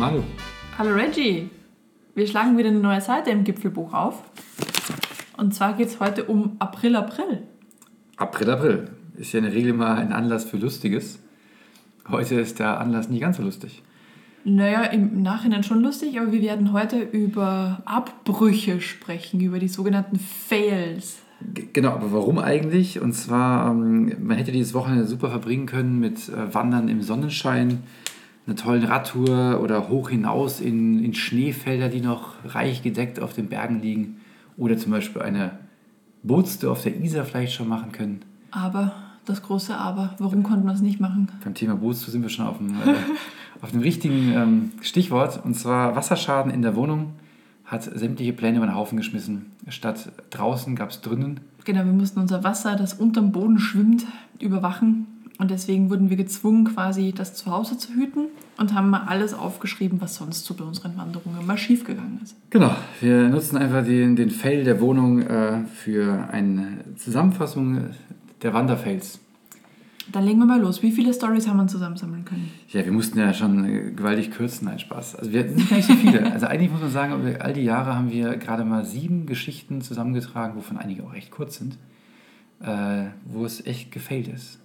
Malu. 0.00 0.22
Hallo 0.78 0.94
Reggie. 0.94 1.50
Wir 2.14 2.26
schlagen 2.26 2.56
wieder 2.56 2.70
eine 2.70 2.80
neue 2.80 3.02
Seite 3.02 3.28
im 3.28 3.44
Gipfelbuch 3.44 3.92
auf. 3.92 4.22
Und 5.36 5.54
zwar 5.54 5.74
geht 5.74 5.88
es 5.88 6.00
heute 6.00 6.24
um 6.24 6.56
April, 6.58 6.96
April. 6.96 7.42
April, 8.16 8.50
April. 8.50 8.90
Ist 9.18 9.34
ja 9.34 9.40
in 9.40 9.44
der 9.44 9.52
Regel 9.52 9.74
mal 9.74 9.98
ein 9.98 10.14
Anlass 10.14 10.46
für 10.46 10.56
Lustiges. 10.56 11.18
Heute 12.08 12.36
ist 12.36 12.60
der 12.60 12.80
Anlass 12.80 13.10
nicht 13.10 13.20
ganz 13.20 13.36
so 13.36 13.42
lustig. 13.42 13.82
Naja, 14.44 14.84
im 14.84 15.20
Nachhinein 15.20 15.64
schon 15.64 15.82
lustig, 15.82 16.18
aber 16.18 16.32
wir 16.32 16.40
werden 16.40 16.72
heute 16.72 17.02
über 17.02 17.82
Abbrüche 17.84 18.80
sprechen, 18.80 19.38
über 19.40 19.58
die 19.58 19.68
sogenannten 19.68 20.18
Fails. 20.18 21.18
G 21.42 21.68
genau, 21.74 21.90
aber 21.90 22.10
warum 22.10 22.38
eigentlich? 22.38 23.02
Und 23.02 23.12
zwar, 23.12 23.70
ähm, 23.70 24.14
man 24.18 24.38
hätte 24.38 24.50
dieses 24.50 24.72
Wochenende 24.72 25.04
super 25.04 25.28
verbringen 25.28 25.66
können 25.66 26.00
mit 26.00 26.30
äh, 26.30 26.54
Wandern 26.54 26.88
im 26.88 27.02
Sonnenschein, 27.02 27.82
einer 28.46 28.56
tollen 28.56 28.84
Radtour 28.84 29.60
oder 29.62 29.88
hoch 29.88 30.10
hinaus 30.10 30.60
in, 30.60 31.04
in 31.04 31.14
Schneefelder, 31.14 31.88
die 31.88 32.00
noch 32.00 32.34
reich 32.44 32.82
gedeckt 32.82 33.20
auf 33.20 33.34
den 33.34 33.48
Bergen 33.48 33.80
liegen. 33.80 34.20
Oder 34.56 34.76
zum 34.76 34.92
Beispiel 34.92 35.22
eine 35.22 35.52
Bootstour 36.22 36.72
auf 36.72 36.82
der 36.82 37.00
Isar 37.00 37.24
vielleicht 37.24 37.54
schon 37.54 37.68
machen 37.68 37.92
können. 37.92 38.20
Aber, 38.50 38.92
das 39.24 39.42
große 39.42 39.76
Aber, 39.76 40.14
warum 40.18 40.42
konnten 40.42 40.66
wir 40.66 40.72
es 40.72 40.80
nicht 40.80 41.00
machen? 41.00 41.28
Beim 41.44 41.54
Thema 41.54 41.76
Bootstour 41.76 42.12
sind 42.12 42.22
wir 42.22 42.28
schon 42.28 42.46
auf 42.46 42.58
dem, 42.58 42.70
äh, 42.70 42.94
auf 43.62 43.70
dem 43.70 43.80
richtigen 43.80 44.32
ähm, 44.32 44.72
Stichwort. 44.80 45.44
Und 45.44 45.54
zwar 45.54 45.94
Wasserschaden 45.96 46.52
in 46.52 46.62
der 46.62 46.76
Wohnung 46.76 47.12
hat 47.64 47.84
sämtliche 47.84 48.32
Pläne 48.32 48.58
über 48.58 48.66
den 48.66 48.74
Haufen 48.74 48.98
geschmissen. 48.98 49.52
Statt 49.68 50.10
draußen 50.30 50.74
gab 50.74 50.90
es 50.90 51.00
drinnen. 51.02 51.40
Genau, 51.64 51.84
wir 51.84 51.92
mussten 51.92 52.18
unser 52.18 52.42
Wasser, 52.42 52.74
das 52.74 52.94
unterm 52.94 53.30
Boden 53.30 53.60
schwimmt, 53.60 54.06
überwachen. 54.40 55.06
Und 55.40 55.50
deswegen 55.50 55.88
wurden 55.88 56.10
wir 56.10 56.18
gezwungen, 56.18 56.66
quasi 56.66 57.14
das 57.16 57.34
zu 57.34 57.50
Hause 57.50 57.78
zu 57.78 57.94
hüten 57.94 58.26
und 58.58 58.74
haben 58.74 58.90
mal 58.90 59.04
alles 59.06 59.32
aufgeschrieben, 59.32 59.98
was 60.02 60.16
sonst 60.16 60.44
so 60.44 60.52
bei 60.52 60.64
unseren 60.64 60.98
Wanderungen 60.98 61.46
mal 61.46 61.56
schiefgegangen 61.56 62.20
ist. 62.22 62.36
Genau, 62.50 62.76
wir 63.00 63.30
nutzen 63.30 63.56
einfach 63.56 63.82
den, 63.82 64.16
den 64.16 64.28
Fail 64.28 64.64
der 64.64 64.82
Wohnung 64.82 65.22
äh, 65.22 65.64
für 65.64 66.28
eine 66.30 66.84
Zusammenfassung 66.96 67.86
der 68.42 68.52
Wanderfails. 68.52 69.18
Dann 70.12 70.26
legen 70.26 70.40
wir 70.40 70.44
mal 70.44 70.60
los. 70.60 70.82
Wie 70.82 70.92
viele 70.92 71.14
Stories 71.14 71.48
haben 71.48 71.56
wir 71.56 71.68
zusammensammeln 71.68 72.26
können? 72.26 72.50
Ja, 72.68 72.84
wir 72.84 72.92
mussten 72.92 73.18
ja 73.18 73.32
schon 73.32 73.64
äh, 73.64 73.92
gewaltig 73.92 74.32
kürzen, 74.32 74.66
nein, 74.66 74.78
Spaß. 74.78 75.16
Also 75.16 75.32
wir 75.32 75.44
gar 75.44 75.76
nicht 75.76 75.88
so 75.88 75.94
viele. 76.02 76.30
Also 76.30 76.48
eigentlich 76.48 76.70
muss 76.70 76.82
man 76.82 76.90
sagen, 76.90 77.14
über 77.14 77.42
all 77.42 77.54
die 77.54 77.64
Jahre 77.64 77.96
haben 77.96 78.10
wir 78.10 78.36
gerade 78.36 78.66
mal 78.66 78.84
sieben 78.84 79.24
Geschichten 79.24 79.80
zusammengetragen, 79.80 80.54
wovon 80.56 80.76
einige 80.76 81.02
auch 81.02 81.14
recht 81.14 81.30
kurz 81.30 81.56
sind, 81.56 81.78
äh, 82.62 83.04
wo 83.24 83.46
es 83.46 83.64
echt 83.64 83.90
gefailt 83.90 84.28
ist. 84.28 84.60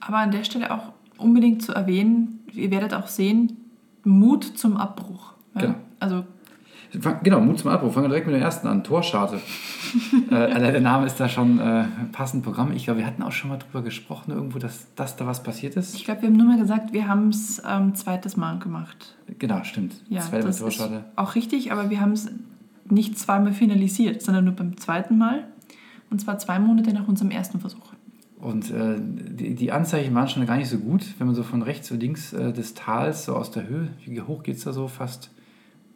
Aber 0.00 0.18
an 0.18 0.30
der 0.30 0.44
Stelle 0.44 0.72
auch 0.72 0.92
unbedingt 1.16 1.62
zu 1.62 1.72
erwähnen, 1.72 2.40
ihr 2.52 2.70
werdet 2.70 2.94
auch 2.94 3.08
sehen, 3.08 3.56
Mut 4.04 4.44
zum 4.44 4.76
Abbruch. 4.76 5.34
Ja? 5.54 5.60
Genau. 5.62 5.74
Also 6.00 6.24
Genau, 7.22 7.40
Mut 7.40 7.58
zum 7.58 7.70
Abbruch. 7.70 7.92
Fangen 7.92 8.04
wir 8.04 8.08
direkt 8.08 8.26
mit 8.26 8.36
dem 8.36 8.42
ersten 8.42 8.66
an. 8.66 8.82
Torscharte. 8.82 9.40
äh, 10.30 10.72
der 10.72 10.80
Name 10.80 11.04
ist 11.06 11.20
da 11.20 11.28
schon 11.28 11.58
äh, 11.58 11.84
passend 12.12 12.44
Programm. 12.44 12.72
Ich 12.72 12.84
glaube, 12.84 13.00
wir 13.00 13.06
hatten 13.06 13.22
auch 13.22 13.32
schon 13.32 13.50
mal 13.50 13.58
drüber 13.58 13.82
gesprochen, 13.82 14.30
irgendwo, 14.30 14.58
dass, 14.58 14.94
dass 14.94 15.16
da 15.16 15.26
was 15.26 15.42
passiert 15.42 15.76
ist. 15.76 15.94
ich 15.94 16.04
glaube, 16.04 16.22
wir 16.22 16.28
haben 16.28 16.36
nur 16.36 16.46
mal 16.46 16.58
gesagt, 16.58 16.92
wir 16.94 17.06
haben 17.06 17.28
es 17.28 17.62
ähm, 17.68 17.94
zweites 17.94 18.36
Mal 18.38 18.58
gemacht. 18.58 19.16
Genau, 19.38 19.62
stimmt. 19.64 20.02
Ja, 20.08 20.22
Zweite 20.22 20.46
das 20.46 20.56
ist 20.56 20.62
Torscharte. 20.62 21.04
auch 21.16 21.34
richtig, 21.34 21.72
aber 21.72 21.90
wir 21.90 22.00
haben 22.00 22.12
es 22.12 22.30
nicht 22.88 23.18
zweimal 23.18 23.52
finalisiert, 23.52 24.22
sondern 24.22 24.46
nur 24.46 24.54
beim 24.54 24.78
zweiten 24.78 25.18
Mal. 25.18 25.44
Und 26.10 26.20
zwar 26.22 26.38
zwei 26.38 26.58
Monate 26.58 26.94
nach 26.94 27.06
unserem 27.06 27.30
ersten 27.30 27.60
Versuch. 27.60 27.92
Und 28.40 28.70
äh, 28.70 28.96
die, 29.00 29.54
die 29.54 29.72
Anzeichen 29.72 30.14
waren 30.14 30.28
schon 30.28 30.46
gar 30.46 30.56
nicht 30.56 30.68
so 30.68 30.78
gut, 30.78 31.04
wenn 31.18 31.26
man 31.26 31.34
so 31.34 31.42
von 31.42 31.62
rechts 31.62 31.90
und 31.90 32.00
links 32.00 32.32
äh, 32.32 32.52
des 32.52 32.74
Tals, 32.74 33.24
so 33.24 33.34
aus 33.34 33.50
der 33.50 33.66
Höhe, 33.66 33.88
wie 34.04 34.20
hoch 34.20 34.44
geht 34.44 34.56
es 34.56 34.64
da 34.64 34.72
so, 34.72 34.86
fast 34.86 35.30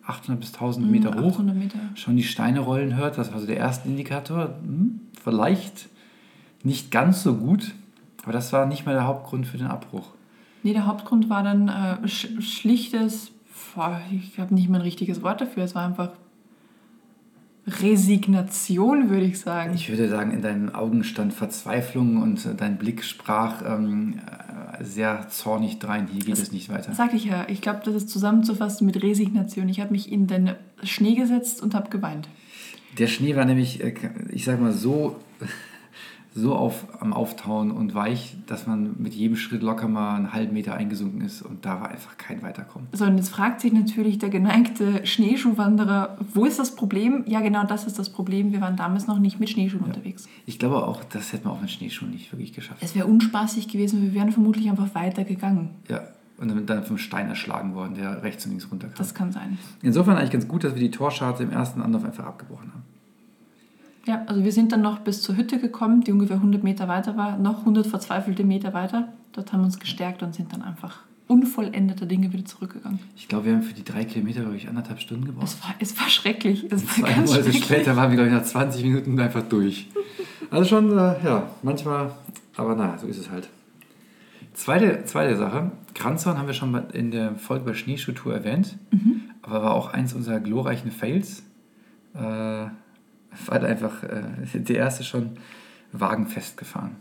800 0.04 0.40
bis 0.40 0.52
1000 0.52 0.90
Meter 0.90 1.10
hoch, 1.10 1.34
800 1.34 1.56
Meter. 1.56 1.78
schon 1.94 2.16
die 2.16 2.24
Steine 2.24 2.60
rollen 2.60 2.96
hört. 2.96 3.16
Das 3.18 3.32
war 3.32 3.38
so 3.38 3.46
der 3.46 3.58
erste 3.58 3.88
Indikator. 3.88 4.56
Hm, 4.62 5.00
vielleicht 5.22 5.88
nicht 6.64 6.90
ganz 6.90 7.22
so 7.22 7.34
gut, 7.36 7.72
aber 8.24 8.32
das 8.32 8.52
war 8.52 8.66
nicht 8.66 8.86
mal 8.86 8.92
der 8.92 9.06
Hauptgrund 9.06 9.46
für 9.46 9.58
den 9.58 9.68
Abbruch. 9.68 10.10
Nee, 10.64 10.72
der 10.72 10.86
Hauptgrund 10.86 11.28
war 11.30 11.44
dann 11.44 11.68
äh, 11.68 12.08
sch 12.08 12.28
schlichtes, 12.40 13.30
boah, 13.74 14.00
ich 14.10 14.38
habe 14.40 14.54
nicht 14.54 14.68
mal 14.68 14.78
ein 14.78 14.82
richtiges 14.82 15.22
Wort 15.22 15.40
dafür, 15.40 15.62
es 15.62 15.74
war 15.74 15.86
einfach 15.86 16.10
Resignation, 17.66 19.08
würde 19.10 19.24
ich 19.24 19.38
sagen. 19.38 19.74
Ich 19.74 19.88
würde 19.88 20.08
sagen, 20.08 20.32
in 20.32 20.42
deinen 20.42 20.74
Augen 20.74 21.04
stand 21.04 21.32
Verzweiflung 21.32 22.20
und 22.20 22.44
äh, 22.44 22.54
dein 22.56 22.76
Blick 22.76 23.04
sprach 23.04 23.62
ähm, 23.64 24.18
äh, 24.18 24.82
sehr 24.82 25.28
zornig 25.28 25.78
drein. 25.78 26.08
Hier 26.12 26.24
geht 26.24 26.38
es 26.38 26.50
nicht 26.50 26.68
weiter. 26.70 26.92
Sag 26.92 27.14
ich 27.14 27.24
ja, 27.24 27.46
ich 27.48 27.60
glaube, 27.60 27.80
das 27.84 27.94
ist 27.94 28.10
zusammenzufassen 28.10 28.84
mit 28.84 29.00
Resignation. 29.02 29.68
Ich 29.68 29.80
habe 29.80 29.92
mich 29.92 30.10
in 30.10 30.26
den 30.26 30.56
Schnee 30.82 31.14
gesetzt 31.14 31.62
und 31.62 31.74
habe 31.74 31.88
geweint. 31.88 32.28
Der 32.98 33.06
Schnee 33.06 33.36
war 33.36 33.44
nämlich, 33.44 33.82
äh, 33.82 33.94
ich 34.30 34.44
sag 34.44 34.60
mal, 34.60 34.72
so, 34.72 35.20
so 36.34 36.54
auf, 36.54 36.86
am 37.00 37.12
Auftauen 37.12 37.70
und 37.70 37.94
weich, 37.94 38.36
dass 38.46 38.66
man 38.66 38.94
mit 38.98 39.14
jedem 39.14 39.36
Schritt 39.36 39.62
locker 39.62 39.88
mal 39.88 40.16
einen 40.16 40.32
halben 40.32 40.54
Meter 40.54 40.74
eingesunken 40.74 41.20
ist 41.20 41.42
und 41.42 41.64
da 41.64 41.80
war 41.80 41.90
einfach 41.90 42.16
kein 42.16 42.42
Weiterkommen. 42.42 42.88
So, 42.92 43.04
und 43.04 43.18
jetzt 43.18 43.28
fragt 43.28 43.60
sich 43.60 43.72
natürlich 43.72 44.18
der 44.18 44.30
geneigte 44.30 45.06
Schneeschuhwanderer, 45.06 46.16
wo 46.32 46.44
ist 46.44 46.58
das 46.58 46.74
Problem? 46.74 47.24
Ja, 47.26 47.40
genau 47.40 47.64
das 47.64 47.86
ist 47.86 47.98
das 47.98 48.10
Problem. 48.10 48.52
Wir 48.52 48.60
waren 48.60 48.76
damals 48.76 49.06
noch 49.06 49.18
nicht 49.18 49.40
mit 49.40 49.50
Schneeschuhen 49.50 49.84
unterwegs. 49.84 50.28
Ich 50.46 50.58
glaube 50.58 50.86
auch, 50.86 51.04
das 51.04 51.32
hätte 51.32 51.44
man 51.46 51.56
auch 51.56 51.60
mit 51.60 51.70
Schneeschuhen 51.70 52.10
nicht 52.10 52.32
wirklich 52.32 52.52
geschafft. 52.52 52.82
Es 52.82 52.94
wäre 52.94 53.06
unspaßig 53.06 53.68
gewesen, 53.68 54.02
wir 54.02 54.14
wären 54.14 54.32
vermutlich 54.32 54.70
einfach 54.70 54.94
weitergegangen. 54.94 55.70
Ja, 55.88 56.02
und 56.38 56.48
dann, 56.48 56.66
dann 56.66 56.84
vom 56.84 56.98
Stein 56.98 57.28
erschlagen 57.28 57.74
worden, 57.74 57.94
der 57.94 58.22
rechts 58.22 58.44
und 58.46 58.52
links 58.52 58.70
runterkam. 58.70 58.96
Das 58.96 59.14
kann 59.14 59.32
sein. 59.32 59.58
Insofern 59.82 60.16
eigentlich 60.16 60.30
ganz 60.30 60.48
gut, 60.48 60.64
dass 60.64 60.74
wir 60.74 60.80
die 60.80 60.90
Torscharte 60.90 61.42
im 61.42 61.50
ersten 61.50 61.82
Anlauf 61.82 62.04
einfach 62.04 62.24
abgebrochen 62.24 62.72
haben. 62.72 62.82
Ja, 64.06 64.22
also 64.26 64.42
wir 64.42 64.52
sind 64.52 64.72
dann 64.72 64.82
noch 64.82 64.98
bis 65.00 65.22
zur 65.22 65.36
Hütte 65.36 65.58
gekommen, 65.58 66.02
die 66.02 66.12
ungefähr 66.12 66.36
100 66.36 66.62
Meter 66.64 66.88
weiter 66.88 67.16
war, 67.16 67.38
noch 67.38 67.60
100 67.60 67.86
verzweifelte 67.86 68.42
Meter 68.44 68.72
weiter. 68.74 69.08
Dort 69.32 69.52
haben 69.52 69.60
wir 69.60 69.66
uns 69.66 69.78
gestärkt 69.78 70.22
und 70.22 70.34
sind 70.34 70.52
dann 70.52 70.62
einfach 70.62 71.00
unvollendeter 71.28 72.04
Dinge 72.04 72.32
wieder 72.32 72.44
zurückgegangen. 72.44 72.98
Ich 73.16 73.28
glaube, 73.28 73.46
wir 73.46 73.52
haben 73.54 73.62
für 73.62 73.72
die 73.74 73.84
drei 73.84 74.04
Kilometer, 74.04 74.40
glaube 74.40 74.56
ich, 74.56 74.68
anderthalb 74.68 75.00
Stunden 75.00 75.24
gebraucht. 75.24 75.46
Es 75.46 75.62
war, 75.62 75.74
es 75.78 75.98
war 75.98 76.08
schrecklich. 76.08 76.64
Es 76.70 76.84
war 76.84 76.94
Zwei 76.94 77.12
ganz 77.14 77.30
Monate 77.30 77.44
schrecklich. 77.44 77.64
später 77.64 77.96
waren 77.96 78.10
wir, 78.10 78.16
glaube 78.16 78.28
ich, 78.30 78.34
nach 78.34 78.42
20 78.44 78.82
Minuten 78.84 79.18
einfach 79.18 79.42
durch. 79.42 79.88
Also 80.50 80.68
schon, 80.68 80.90
äh, 80.90 81.14
ja, 81.24 81.48
manchmal, 81.62 82.10
aber 82.56 82.74
naja, 82.74 82.98
so 82.98 83.06
ist 83.06 83.18
es 83.18 83.30
halt. 83.30 83.48
Zweite, 84.52 85.04
zweite 85.06 85.36
Sache, 85.36 85.70
Kranzhorn 85.94 86.36
haben 86.36 86.46
wir 86.46 86.52
schon 86.54 86.74
in 86.92 87.10
der 87.10 87.36
Folge 87.36 87.64
bei 87.64 87.72
Schneeschuhtour 87.74 88.34
erwähnt, 88.34 88.76
aber 89.40 89.62
war 89.62 89.72
auch 89.74 89.94
eins 89.94 90.12
unserer 90.12 90.40
glorreichen 90.40 90.90
Fails, 90.90 91.42
äh, 92.14 92.66
weil 93.46 93.64
einfach 93.64 94.02
äh, 94.02 94.22
der 94.54 94.76
erste 94.76 95.04
schon 95.04 95.30
wagenfest 95.92 96.56
gefahren. 96.56 96.96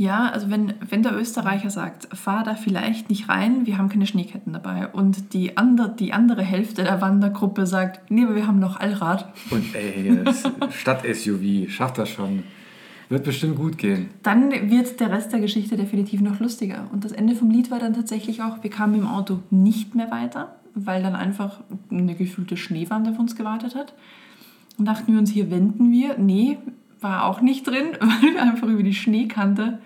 Ja, 0.00 0.30
also 0.30 0.50
wenn, 0.50 0.72
wenn 0.88 1.02
der 1.02 1.14
Österreicher 1.14 1.68
sagt, 1.68 2.08
fahr 2.16 2.42
da 2.42 2.54
vielleicht 2.54 3.10
nicht 3.10 3.28
rein, 3.28 3.66
wir 3.66 3.76
haben 3.76 3.90
keine 3.90 4.06
Schneeketten 4.06 4.54
dabei. 4.54 4.88
Und 4.88 5.34
die, 5.34 5.58
andere, 5.58 5.94
die 5.94 6.14
andere 6.14 6.42
Hälfte 6.42 6.84
der 6.84 7.02
Wandergruppe 7.02 7.66
sagt, 7.66 8.10
nee, 8.10 8.24
aber 8.24 8.34
wir 8.34 8.46
haben 8.46 8.60
noch 8.60 8.80
Allrad. 8.80 9.30
Und 9.50 9.74
ey, 9.74 10.20
Stadt-SUV, 10.70 11.68
schafft 11.68 11.98
das 11.98 12.08
schon. 12.08 12.44
Wird 13.10 13.24
bestimmt 13.24 13.56
gut 13.56 13.76
gehen. 13.76 14.08
Dann 14.22 14.70
wird 14.70 15.00
der 15.00 15.10
Rest 15.10 15.34
der 15.34 15.40
Geschichte 15.40 15.76
definitiv 15.76 16.22
noch 16.22 16.40
lustiger. 16.40 16.88
Und 16.92 17.04
das 17.04 17.12
Ende 17.12 17.34
vom 17.34 17.50
Lied 17.50 17.70
war 17.70 17.78
dann 17.78 17.92
tatsächlich 17.92 18.40
auch, 18.40 18.62
wir 18.62 18.70
kamen 18.70 18.94
im 18.94 19.06
Auto 19.06 19.40
nicht 19.50 19.94
mehr 19.94 20.10
weiter, 20.10 20.56
weil 20.74 21.02
dann 21.02 21.14
einfach 21.14 21.60
eine 21.90 22.14
gefühlte 22.14 22.56
Schneewand 22.56 23.06
auf 23.06 23.18
uns 23.18 23.36
gewartet 23.36 23.74
hat. 23.74 23.92
Und 24.78 24.86
dachten 24.86 25.12
wir 25.12 25.18
uns, 25.18 25.30
hier 25.30 25.50
wenden 25.50 25.90
wir. 25.90 26.16
Nee, 26.18 26.58
war 27.00 27.24
auch 27.24 27.40
nicht 27.40 27.66
drin, 27.66 27.88
weil 28.00 28.34
wir 28.34 28.42
einfach 28.42 28.68
über 28.68 28.82
die 28.82 28.94
Schneekante 28.94 29.78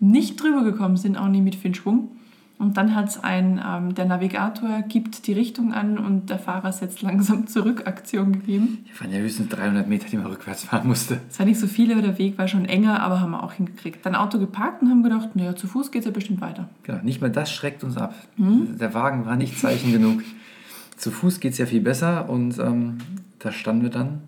nicht 0.00 0.40
drüber 0.40 0.62
gekommen 0.62 0.96
sind, 0.96 1.16
auch 1.16 1.28
nie 1.28 1.40
mit 1.40 1.54
viel 1.54 1.74
Schwung. 1.74 2.10
Und 2.58 2.78
dann 2.78 2.94
hat 2.94 3.08
es 3.08 3.22
ein, 3.22 3.60
ähm, 3.64 3.94
der 3.94 4.06
Navigator 4.06 4.80
gibt 4.88 5.26
die 5.26 5.34
Richtung 5.34 5.74
an 5.74 5.98
und 5.98 6.30
der 6.30 6.38
Fahrer 6.38 6.72
setzt 6.72 7.02
langsam 7.02 7.46
zurück 7.46 7.86
Aktion 7.86 8.32
gegeben. 8.32 8.78
Wir 8.86 9.00
waren 9.00 9.12
ja 9.14 9.18
höchstens 9.18 9.50
300 9.50 9.86
Meter, 9.86 10.08
die 10.08 10.16
man 10.16 10.26
rückwärts 10.26 10.64
fahren 10.64 10.88
musste. 10.88 11.20
Es 11.28 11.38
war 11.38 11.44
nicht 11.44 11.60
so 11.60 11.66
viel, 11.66 11.92
aber 11.92 12.00
der 12.00 12.18
Weg 12.18 12.38
war 12.38 12.48
schon 12.48 12.64
enger, 12.64 13.02
aber 13.02 13.20
haben 13.20 13.32
wir 13.32 13.42
auch 13.42 13.52
hingekriegt. 13.52 14.06
Dann 14.06 14.14
Auto 14.14 14.38
geparkt 14.38 14.80
und 14.80 14.88
haben 14.88 15.02
gedacht, 15.02 15.36
naja, 15.36 15.54
zu 15.54 15.66
Fuß 15.66 15.90
geht 15.90 16.00
es 16.00 16.06
ja 16.06 16.12
bestimmt 16.12 16.40
weiter. 16.40 16.70
Genau, 16.84 17.02
nicht 17.02 17.20
mal 17.20 17.30
das 17.30 17.52
schreckt 17.52 17.84
uns 17.84 17.98
ab. 17.98 18.14
Der 18.38 18.94
Wagen 18.94 19.26
war 19.26 19.36
nicht 19.36 19.58
Zeichen 19.58 19.92
genug. 19.92 20.22
Zu 20.96 21.10
Fuß 21.10 21.40
geht 21.40 21.52
es 21.52 21.58
ja 21.58 21.66
viel 21.66 21.82
besser 21.82 22.30
und 22.30 22.58
ähm, 22.58 22.96
da 23.38 23.52
standen 23.52 23.82
wir 23.82 23.90
dann 23.90 24.22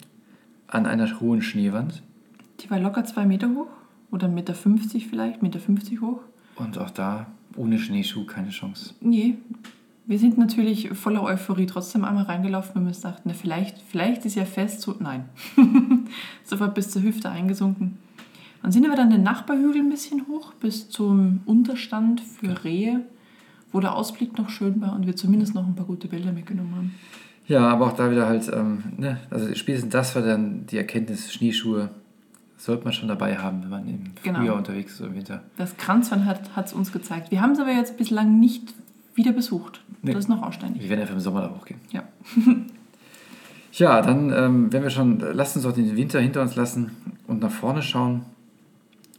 an 0.66 0.86
einer 0.86 1.20
hohen 1.20 1.42
Schneewand 1.42 2.02
Die 2.60 2.70
war 2.70 2.78
locker 2.78 3.04
zwei 3.04 3.24
Meter 3.26 3.48
hoch 3.48 3.68
oder 4.10 4.26
1,50 4.28 4.28
Meter 4.30 4.54
vielleicht, 4.54 5.42
1,50 5.42 5.70
Meter 5.70 6.00
hoch. 6.00 6.20
und 6.56 6.78
auch 6.78 6.90
da 6.90 7.26
ohne 7.56 7.78
Schneeschuh 7.78 8.24
keine 8.26 8.50
Chance. 8.50 8.94
Nee, 9.00 9.36
wir 10.06 10.18
sind 10.18 10.38
natürlich 10.38 10.90
voller 10.90 11.22
Euphorie 11.22 11.66
trotzdem 11.66 12.04
einmal 12.04 12.24
reingelaufen, 12.24 12.74
weil 12.76 12.82
wir 12.82 12.88
uns 12.88 13.00
dachten, 13.00 13.22
na, 13.24 13.34
vielleicht, 13.34 13.82
vielleicht 13.82 14.24
ist 14.24 14.36
ja 14.36 14.44
fest 14.44 14.80
so. 14.80 14.94
Nein. 15.00 15.28
Sofort 16.44 16.74
bis 16.74 16.90
zur 16.90 17.02
Hüfte 17.02 17.30
eingesunken. 17.30 17.98
Dann 18.62 18.72
sind 18.72 18.84
wir 18.84 18.96
dann 18.96 19.10
den 19.10 19.22
Nachbarhügel 19.22 19.82
ein 19.82 19.90
bisschen 19.90 20.26
hoch, 20.28 20.52
bis 20.54 20.88
zum 20.88 21.40
Unterstand 21.46 22.20
für 22.20 22.64
Rehe. 22.64 23.04
wo 23.70 23.80
der 23.80 23.94
Ausblick 23.94 24.38
noch 24.38 24.48
schön 24.48 24.80
war 24.80 24.94
und 24.94 25.06
wir 25.06 25.14
zumindest 25.14 25.54
noch 25.54 25.66
ein 25.66 25.74
paar 25.74 25.84
gute 25.84 26.08
Bilder 26.08 26.32
mitgenommen 26.32 26.74
haben. 26.74 26.94
Ja, 27.48 27.66
aber 27.68 27.86
auch 27.86 27.92
da 27.92 28.10
wieder 28.10 28.26
halt, 28.26 28.50
ähm, 28.54 28.82
ne, 28.98 29.18
also 29.30 29.52
spätestens 29.54 29.90
das 29.92 30.14
war 30.14 30.22
dann 30.22 30.66
die 30.66 30.76
Erkenntnis, 30.76 31.32
Schneeschuhe 31.32 31.90
sollte 32.58 32.84
man 32.84 32.92
schon 32.92 33.08
dabei 33.08 33.38
haben, 33.38 33.62
wenn 33.62 33.70
man 33.70 33.88
im 33.88 34.04
Genau. 34.22 34.40
Frühjahr 34.40 34.56
unterwegs 34.56 34.92
ist 34.92 35.00
oder 35.00 35.10
im 35.10 35.16
Winter. 35.16 35.42
Das 35.56 35.76
Kranzwand 35.76 36.24
hat 36.26 36.66
es 36.66 36.72
uns 36.72 36.92
gezeigt. 36.92 37.30
Wir 37.30 37.40
haben 37.40 37.52
es 37.52 37.60
aber 37.60 37.72
jetzt 37.72 37.96
bislang 37.96 38.38
nicht 38.38 38.74
wieder 39.14 39.32
besucht. 39.32 39.82
Nee. 40.02 40.12
Das 40.12 40.24
ist 40.24 40.28
noch 40.28 40.42
ausständig. 40.42 40.82
Wir 40.82 40.90
werden 40.90 41.00
einfach 41.00 41.14
im 41.14 41.20
Sommer 41.20 41.40
da 41.42 41.50
hochgehen. 41.54 41.80
Ja. 41.90 42.02
Ja, 43.72 44.02
dann, 44.02 44.32
ähm, 44.32 44.72
wenn 44.72 44.82
wir 44.82 44.90
schon, 44.90 45.20
lasst 45.20 45.54
uns 45.56 45.64
auch 45.66 45.72
den 45.72 45.94
Winter 45.96 46.18
hinter 46.20 46.42
uns 46.42 46.56
lassen 46.56 46.90
und 47.28 47.40
nach 47.40 47.50
vorne 47.50 47.82
schauen 47.82 48.22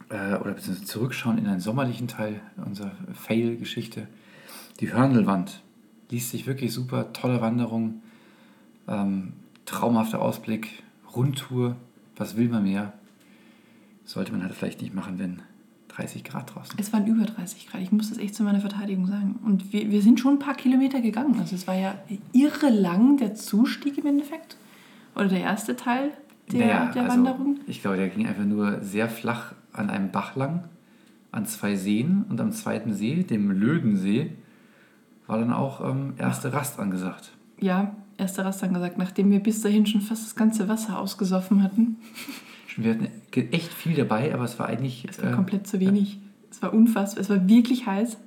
äh, 0.09 0.35
oder 0.35 0.51
beziehungsweise 0.51 0.83
zurückschauen 0.85 1.37
in 1.37 1.47
einen 1.47 1.59
sommerlichen 1.61 2.07
Teil 2.07 2.41
unserer 2.65 2.91
Fail-Geschichte. 3.13 4.07
Die 4.79 4.91
Hörndelwand 4.91 5.61
liest 6.09 6.31
sich 6.31 6.47
wirklich 6.47 6.73
super, 6.73 7.13
tolle 7.13 7.39
Wanderung, 7.41 8.01
ähm, 8.89 9.33
traumhafter 9.65 10.21
Ausblick, 10.21 10.83
Rundtour, 11.15 11.75
was 12.15 12.35
will 12.35 12.49
man 12.49 12.63
mehr? 12.63 12.93
Sollte 14.03 14.31
man 14.31 14.43
halt 14.43 14.53
vielleicht 14.53 14.81
nicht 14.81 14.93
machen, 14.93 15.19
wenn 15.19 15.41
30 15.89 16.23
Grad 16.23 16.53
draußen. 16.53 16.75
Es 16.79 16.91
waren 16.93 17.05
über 17.05 17.25
30 17.25 17.67
Grad. 17.67 17.81
Ich 17.81 17.91
muss 17.91 18.09
das 18.09 18.17
echt 18.17 18.35
zu 18.35 18.43
meiner 18.43 18.59
Verteidigung 18.59 19.05
sagen. 19.07 19.39
Und 19.43 19.71
wir, 19.73 19.91
wir 19.91 20.01
sind 20.01 20.19
schon 20.19 20.35
ein 20.35 20.39
paar 20.39 20.55
Kilometer 20.55 21.01
gegangen. 21.01 21.39
Also 21.39 21.55
es 21.55 21.67
war 21.67 21.75
ja 21.75 21.95
irre 22.31 22.69
lang 22.69 23.17
der 23.17 23.35
Zustieg 23.35 23.97
im 23.97 24.05
Endeffekt. 24.05 24.57
Oder 25.15 25.27
der 25.27 25.41
erste 25.41 25.75
Teil 25.75 26.11
der, 26.51 26.59
Naja, 26.59 26.91
der 26.93 27.03
also, 27.03 27.17
Wanderung. 27.17 27.59
Ich 27.67 27.81
glaube, 27.81 27.97
der 27.97 28.09
ging 28.09 28.27
einfach 28.27 28.45
nur 28.45 28.81
sehr 28.81 29.09
flach 29.09 29.53
an 29.73 29.89
einem 29.89 30.11
Bach 30.11 30.35
lang, 30.35 30.63
an 31.31 31.45
zwei 31.45 31.75
Seen 31.75 32.25
und 32.29 32.41
am 32.41 32.51
zweiten 32.51 32.93
See, 32.93 33.23
dem 33.23 33.51
Lödensee, 33.51 34.31
war 35.27 35.37
dann 35.37 35.53
auch 35.53 35.87
ähm, 35.87 36.13
erste 36.17 36.53
Rast 36.53 36.79
angesagt. 36.79 37.31
Ja, 37.59 37.95
erster 38.19 38.45
Rast 38.45 38.61
dann 38.61 38.73
gesagt, 38.73 38.97
nachdem 38.97 39.31
wir 39.31 39.39
bis 39.39 39.61
dahin 39.61 39.85
schon 39.85 40.01
fast 40.01 40.25
das 40.25 40.35
ganze 40.35 40.67
Wasser 40.67 40.99
ausgesoffen 40.99 41.63
hatten. 41.63 41.97
Wir 42.77 42.93
hatten 42.93 43.07
echt 43.33 43.73
viel 43.73 43.95
dabei, 43.95 44.33
aber 44.33 44.43
es 44.43 44.59
war 44.59 44.67
eigentlich. 44.67 45.05
Es 45.09 45.21
war 45.21 45.31
äh, 45.31 45.35
komplett 45.35 45.67
zu 45.67 45.79
wenig. 45.79 46.19
Es 46.51 46.61
war 46.61 46.73
unfassbar. 46.73 47.21
Es 47.21 47.29
war 47.29 47.47
wirklich 47.47 47.85
heiß. 47.85 48.17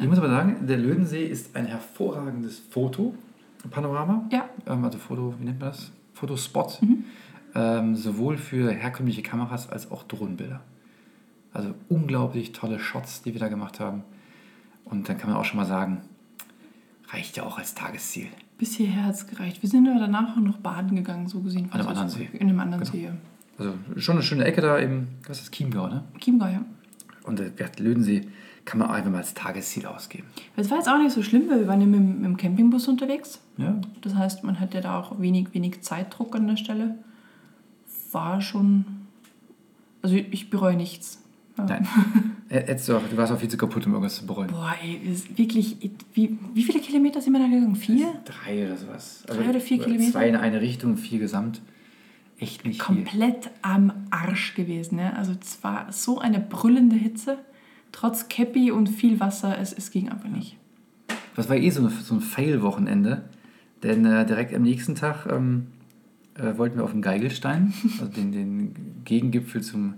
Ich 0.00 0.08
muss 0.08 0.18
aber 0.18 0.30
sagen, 0.30 0.66
der 0.66 0.78
Lödensee 0.78 1.26
ist 1.26 1.54
ein 1.54 1.66
hervorragendes 1.66 2.62
Fotopanorama. 2.70 4.28
Ja, 4.32 4.48
Ähm, 4.66 4.84
also 4.84 4.98
Foto, 4.98 5.34
wie 5.38 5.44
nennt 5.44 5.60
man 5.60 5.70
das? 5.70 5.92
Fotospot. 6.14 6.80
Mhm. 6.82 7.04
Ähm, 7.54 7.96
sowohl 7.96 8.38
für 8.38 8.70
herkömmliche 8.70 9.22
Kameras 9.22 9.68
als 9.68 9.90
auch 9.90 10.04
Drohnenbilder. 10.04 10.62
Also 11.52 11.74
unglaublich 11.88 12.52
tolle 12.52 12.78
Shots, 12.78 13.22
die 13.22 13.34
wir 13.34 13.40
da 13.40 13.48
gemacht 13.48 13.80
haben. 13.80 14.04
Und 14.84 15.08
dann 15.08 15.18
kann 15.18 15.30
man 15.30 15.38
auch 15.38 15.44
schon 15.44 15.58
mal 15.58 15.66
sagen, 15.66 16.00
reicht 17.08 17.36
ja 17.36 17.42
auch 17.42 17.58
als 17.58 17.74
Tagesziel. 17.74 18.28
Bis 18.62 18.76
hierher 18.76 19.06
hat 19.06 19.14
es 19.16 19.26
gereicht. 19.26 19.60
Wir 19.60 19.68
sind 19.68 19.88
aber 19.88 19.98
danach 19.98 20.36
auch 20.36 20.40
noch 20.40 20.58
baden 20.58 20.94
gegangen, 20.94 21.26
so 21.26 21.40
gesehen. 21.40 21.66
An 21.72 21.80
einem 21.80 21.88
anderen 21.88 22.08
See. 22.08 22.28
In 22.32 22.48
einem 22.48 22.60
anderen 22.60 22.84
Genau. 22.84 22.92
See. 22.92 23.10
Also 23.58 23.74
schon 23.96 24.14
eine 24.14 24.22
schöne 24.22 24.44
Ecke 24.44 24.60
da 24.60 24.78
im, 24.78 25.08
was 25.26 25.38
ist 25.38 25.48
das, 25.48 25.50
Chiemgau, 25.50 25.88
ne? 25.88 26.04
Chiemgau, 26.20 26.46
ja. 26.46 26.64
Und 27.24 27.40
der 27.40 27.58
Wert 27.58 27.80
Lödensee 27.80 28.28
kann 28.64 28.78
man 28.78 28.88
auch 28.88 28.92
einfach 28.94 29.10
mal 29.10 29.18
als 29.18 29.34
Tagesziel 29.34 29.86
ausgeben. 29.86 30.28
Es 30.54 30.70
war 30.70 30.78
jetzt 30.78 30.88
auch 30.88 30.96
nicht 30.98 31.10
so 31.10 31.24
schlimm, 31.24 31.50
weil 31.50 31.58
wir 31.58 31.66
waren 31.66 31.80
ja 31.80 31.88
mit, 31.88 31.98
dem- 31.98 32.14
mit 32.18 32.24
dem 32.24 32.36
Campingbus 32.36 32.86
unterwegs. 32.86 33.40
Ja, 33.56 33.80
Das 34.02 34.14
heißt, 34.14 34.44
man 34.44 34.60
hat 34.60 34.74
ja 34.74 34.80
da 34.80 35.00
auch 35.00 35.20
wenig, 35.20 35.48
wenig 35.54 35.82
Zeitdruck 35.82 36.36
an 36.36 36.46
der 36.46 36.56
Stelle. 36.56 36.94
War 38.12 38.40
schon. 38.40 38.84
Also 40.02 40.14
ich 40.14 40.50
bereue 40.50 40.76
nichts. 40.76 41.20
Ja. 41.58 41.64
Nein. 41.66 41.86
Hättest 42.48 42.88
du, 42.88 43.00
warst 43.16 43.32
auch 43.32 43.38
viel 43.38 43.48
zu 43.48 43.56
kaputt, 43.56 43.86
um 43.86 43.92
irgendwas 43.92 44.16
zu 44.16 44.26
bereuen. 44.26 44.48
Boah, 44.50 44.74
ey, 44.82 45.00
wirklich. 45.36 45.76
Wie, 46.14 46.38
wie 46.54 46.62
viele 46.62 46.80
Kilometer 46.80 47.20
sind 47.20 47.32
wir 47.32 47.40
da 47.40 47.46
gegangen? 47.46 47.76
Vier? 47.76 48.12
Drei 48.24 48.66
oder 48.66 48.76
sowas. 48.76 49.22
Drei 49.26 49.48
oder 49.50 49.60
vier 49.60 49.78
Kilometer? 49.78 50.12
Zwei 50.12 50.28
in 50.28 50.36
eine 50.36 50.60
Richtung, 50.60 50.96
vier 50.96 51.18
gesamt. 51.18 51.60
Echt 52.38 52.64
nicht 52.64 52.82
viel. 52.82 52.96
Komplett 52.96 53.50
am 53.62 53.92
Arsch 54.10 54.54
gewesen. 54.54 54.98
Ja? 54.98 55.10
Also 55.12 55.32
es 55.40 55.62
war 55.62 55.92
so 55.92 56.18
eine 56.18 56.40
brüllende 56.40 56.96
Hitze. 56.96 57.38
Trotz 57.92 58.28
Käppi 58.28 58.70
und 58.70 58.88
viel 58.88 59.20
Wasser, 59.20 59.58
es, 59.58 59.72
es 59.72 59.90
ging 59.90 60.08
einfach 60.08 60.28
nicht. 60.30 60.56
Das 61.36 61.48
war 61.50 61.56
eh 61.56 61.68
so, 61.70 61.82
ein- 61.86 61.90
so 61.90 62.14
ein 62.14 62.20
Fail-Wochenende. 62.20 63.28
Denn 63.82 64.04
äh, 64.06 64.24
direkt 64.24 64.54
am 64.54 64.62
nächsten 64.62 64.94
Tag 64.94 65.26
ähm, 65.30 65.66
äh, 66.34 66.56
wollten 66.56 66.76
wir 66.78 66.84
auf 66.84 66.92
den 66.92 67.02
Geigelstein, 67.02 67.74
also 68.00 68.06
den, 68.06 68.32
den 68.32 68.74
Gegengipfel 69.04 69.60
zum 69.62 69.94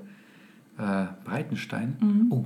äh, 0.78 1.06
Breitenstein. 1.24 1.96
Mhm. 2.00 2.26
Oh, 2.30 2.44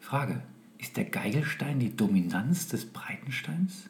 Frage. 0.00 0.40
Ist 0.78 0.96
der 0.96 1.04
Geigelstein 1.04 1.78
die 1.78 1.96
Dominanz 1.96 2.68
des 2.68 2.84
Breitensteins? 2.86 3.88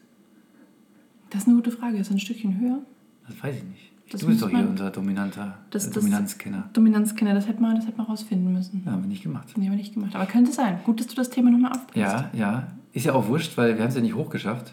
Das 1.30 1.42
ist 1.42 1.46
eine 1.48 1.56
gute 1.56 1.72
Frage. 1.72 1.98
Ist 1.98 2.10
er 2.10 2.16
ein 2.16 2.20
Stückchen 2.20 2.60
höher? 2.60 2.78
Das 3.26 3.42
weiß 3.42 3.56
ich 3.56 3.64
nicht. 3.64 3.90
Das 4.12 4.20
du 4.20 4.26
bist 4.28 4.42
doch 4.42 4.50
hier 4.50 4.68
unser 4.68 4.90
dominanter 4.90 5.58
Das- 5.70 5.84
äh, 5.86 5.90
das- 5.90 5.94
Dominanzkenner. 6.02 6.68
Dominanzkenner, 6.72 7.34
das 7.34 7.48
hätte 7.48 7.60
man, 7.60 7.74
das 7.74 7.86
hätte 7.86 7.96
man 7.96 8.06
rausfinden 8.06 8.52
müssen. 8.52 8.82
Ja, 8.84 8.92
haben 8.92 9.02
wir 9.02 9.08
nicht 9.08 9.22
gemacht. 9.22 9.48
Nee, 9.56 9.64
haben 9.64 9.72
wir 9.72 9.78
nicht 9.78 9.94
gemacht. 9.94 10.14
Aber 10.14 10.26
könnte 10.26 10.52
sein. 10.52 10.78
Gut, 10.84 11.00
dass 11.00 11.06
du 11.08 11.16
das 11.16 11.30
Thema 11.30 11.50
nochmal 11.50 11.72
aufbringst. 11.72 11.96
Ja, 11.96 12.30
ja. 12.34 12.66
Ist 12.92 13.06
ja 13.06 13.14
auch 13.14 13.26
wurscht, 13.26 13.56
weil 13.56 13.74
wir 13.76 13.82
haben 13.82 13.88
es 13.88 13.96
ja 13.96 14.02
nicht 14.02 14.14
hochgeschafft. 14.14 14.72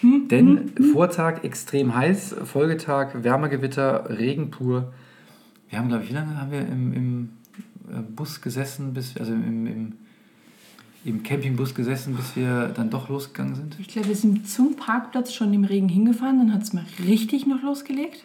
Hm, 0.00 0.28
Denn 0.28 0.72
Vortag 0.92 1.44
extrem 1.44 1.94
heiß, 1.94 2.34
Folgetag 2.44 3.22
Wärmegewitter, 3.22 4.10
Regen 4.10 4.50
pur. 4.50 4.92
Wir 5.70 5.78
haben, 5.78 5.88
glaube 5.88 6.04
ich, 6.04 6.10
wie 6.10 6.14
lange 6.14 6.38
haben 6.38 6.50
wir 6.50 6.60
im, 6.66 6.92
im 6.92 7.28
Bus 8.14 8.40
gesessen, 8.40 8.94
bis, 8.94 9.16
also 9.16 9.32
im, 9.32 9.66
im, 9.66 9.92
im 11.04 11.22
Campingbus 11.22 11.74
gesessen, 11.74 12.14
bis 12.14 12.36
wir 12.36 12.68
dann 12.68 12.90
doch 12.90 13.08
losgegangen 13.08 13.54
sind? 13.54 13.76
Ich 13.78 13.88
glaube, 13.88 14.08
wir 14.08 14.16
sind 14.16 14.48
zum 14.48 14.76
Parkplatz 14.76 15.32
schon 15.32 15.52
im 15.52 15.64
Regen 15.64 15.88
hingefahren. 15.88 16.38
Dann 16.38 16.52
hat 16.52 16.62
es 16.62 16.72
mal 16.72 16.84
richtig 17.06 17.46
noch 17.46 17.62
losgelegt. 17.62 18.24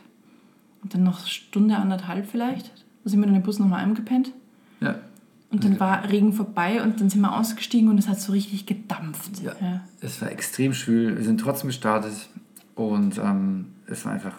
Und 0.81 0.93
dann 0.93 1.03
noch 1.03 1.25
Stunde, 1.27 1.75
anderthalb 1.75 2.25
vielleicht. 2.25 2.71
Da 3.03 3.09
sind 3.09 3.19
wir 3.19 3.27
dann 3.27 3.35
im 3.35 3.43
Bus 3.43 3.59
nochmal 3.59 3.83
eingepennt. 3.83 4.31
Ja. 4.79 4.95
Und 5.51 5.63
dann 5.63 5.79
war 5.79 6.07
Regen 6.09 6.31
vorbei 6.31 6.81
und 6.83 7.01
dann 7.01 7.09
sind 7.09 7.21
wir 7.21 7.35
ausgestiegen 7.35 7.89
und 7.89 7.97
es 7.97 8.07
hat 8.07 8.19
so 8.21 8.31
richtig 8.31 8.67
gedampft. 8.67 9.41
Ja. 9.41 9.53
Ja. 9.59 9.81
Es 9.99 10.21
war 10.21 10.31
extrem 10.31 10.73
schwül, 10.73 11.17
wir 11.17 11.23
sind 11.23 11.39
trotzdem 11.39 11.69
gestartet 11.69 12.29
und 12.75 13.17
ähm, 13.17 13.65
es 13.87 14.05
war 14.05 14.13
einfach, 14.13 14.35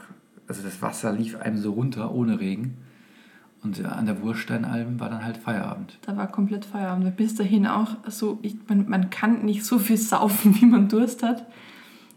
also 0.47 0.63
das 0.63 0.81
Wasser 0.83 1.13
lief 1.13 1.37
einem 1.37 1.59
so 1.59 1.73
runter 1.73 2.15
ohne 2.15 2.39
Regen. 2.39 2.77
Und 3.63 3.79
äh, 3.81 3.85
an 3.85 4.07
der 4.07 4.23
Wurststeinalm 4.23 5.01
war 5.01 5.11
dann 5.11 5.25
halt 5.25 5.37
Feierabend. 5.37 5.99
Da 6.03 6.17
war 6.17 6.27
komplett 6.29 6.65
Feierabend. 6.65 7.17
Bis 7.17 7.35
dahin 7.35 7.67
auch 7.67 7.97
so, 8.07 8.39
ich, 8.43 8.57
man, 8.69 8.89
man 8.89 9.11
kann 9.11 9.45
nicht 9.45 9.65
so 9.65 9.79
viel 9.79 9.97
saufen, 9.99 10.61
wie 10.61 10.67
man 10.67 10.89
Durst 10.89 11.23
hat. 11.23 11.47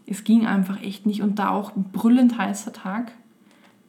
Es 0.06 0.24
ging 0.24 0.46
einfach 0.46 0.82
echt 0.82 1.06
nicht. 1.06 1.22
Und 1.22 1.38
da 1.38 1.50
auch 1.50 1.76
ein 1.76 1.84
brüllend 1.84 2.38
heißer 2.38 2.72
Tag. 2.72 3.12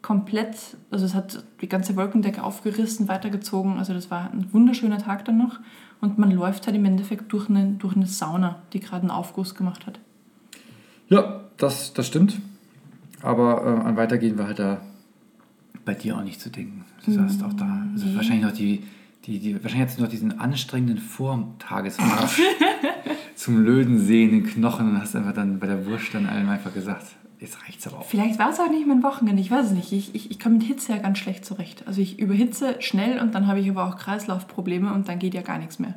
Komplett, 0.02 0.78
also 0.92 1.06
es 1.06 1.16
hat 1.16 1.44
die 1.62 1.70
ganze 1.70 1.96
Wolkendecke 1.96 2.44
aufgerissen, 2.44 3.08
weitergezogen. 3.08 3.78
Also 3.78 3.94
das 3.94 4.12
war 4.12 4.32
ein 4.32 4.54
wunderschöner 4.54 5.00
Tag 5.00 5.26
dann 5.26 5.38
noch. 5.38 5.60
Und 6.00 6.20
man 6.20 6.32
läuft 6.32 6.68
halt 6.68 6.76
im 6.76 6.86
Endeffekt 6.86 7.32
durch 7.34 7.50
eine, 7.50 7.72
durch 7.74 7.96
eine 7.96 8.06
Sauna, 8.06 8.62
die 8.74 8.80
gerade 8.80 9.02
einen 9.02 9.12
Aufguss 9.12 9.56
gemacht 9.56 9.88
hat. 9.88 10.00
Ja, 11.10 11.42
das, 11.58 11.94
das 11.94 12.08
stimmt. 12.08 12.40
Aber 13.22 13.64
äh, 13.66 13.88
an 13.88 13.98
Weitergehen 13.98 14.38
war 14.38 14.48
halt 14.48 14.60
da 14.60 14.82
bei 15.86 15.94
dir 15.94 16.18
auch 16.18 16.24
nicht 16.24 16.42
zu 16.42 16.50
denken. 16.50 16.84
Du 17.06 17.12
saßt 17.12 17.44
auch 17.44 17.54
da. 17.54 17.86
Also 17.94 18.08
nee. 18.08 18.16
wahrscheinlich 18.16 18.46
noch 18.46 18.54
die, 18.54 18.84
die, 19.26 19.40
die, 19.40 19.54
wahrscheinlich 19.64 19.88
hast 19.88 19.98
du 19.98 20.04
noch 20.04 20.10
diesen 20.10 20.40
anstrengenden 20.40 20.98
Vortagesmarsch 20.98 22.42
zum 23.36 23.64
Lödensee 23.64 24.24
in 24.24 24.32
den 24.32 24.44
Knochen 24.46 24.90
und 24.90 25.02
hast 25.02 25.16
einfach 25.16 25.34
dann 25.34 25.60
bei 25.60 25.68
der 25.68 25.86
Wurst 25.86 26.14
dann 26.14 26.26
allem 26.26 26.50
einfach 26.50 26.74
gesagt, 26.74 27.06
jetzt 27.40 27.62
reicht's 27.64 27.88
aber 27.88 28.00
auch. 28.00 28.06
Vielleicht 28.06 28.40
war 28.40 28.50
es 28.50 28.60
auch 28.60 28.70
nicht 28.70 28.88
mein 28.88 29.04
Wochenende, 29.04 29.42
ich 29.42 29.52
weiß 29.52 29.68
es 29.68 29.72
nicht. 29.72 29.92
Ich, 29.92 30.16
ich, 30.16 30.32
ich 30.32 30.40
komme 30.40 30.56
mit 30.56 30.64
Hitze 30.64 30.94
ja 30.94 30.98
ganz 30.98 31.18
schlecht 31.18 31.46
zurecht. 31.46 31.84
Also 31.88 32.02
ich 32.02 32.20
überhitze 32.20 32.76
schnell 32.80 33.20
und 33.20 33.36
dann 33.36 33.48
habe 33.48 33.60
ich 33.60 33.70
aber 33.70 33.86
auch 33.86 33.98
Kreislaufprobleme 33.98 34.94
und 34.94 35.08
dann 35.08 35.20
geht 35.20 35.34
ja 35.34 35.42
gar 35.42 35.60
nichts 35.60 35.80
mehr. 35.80 35.96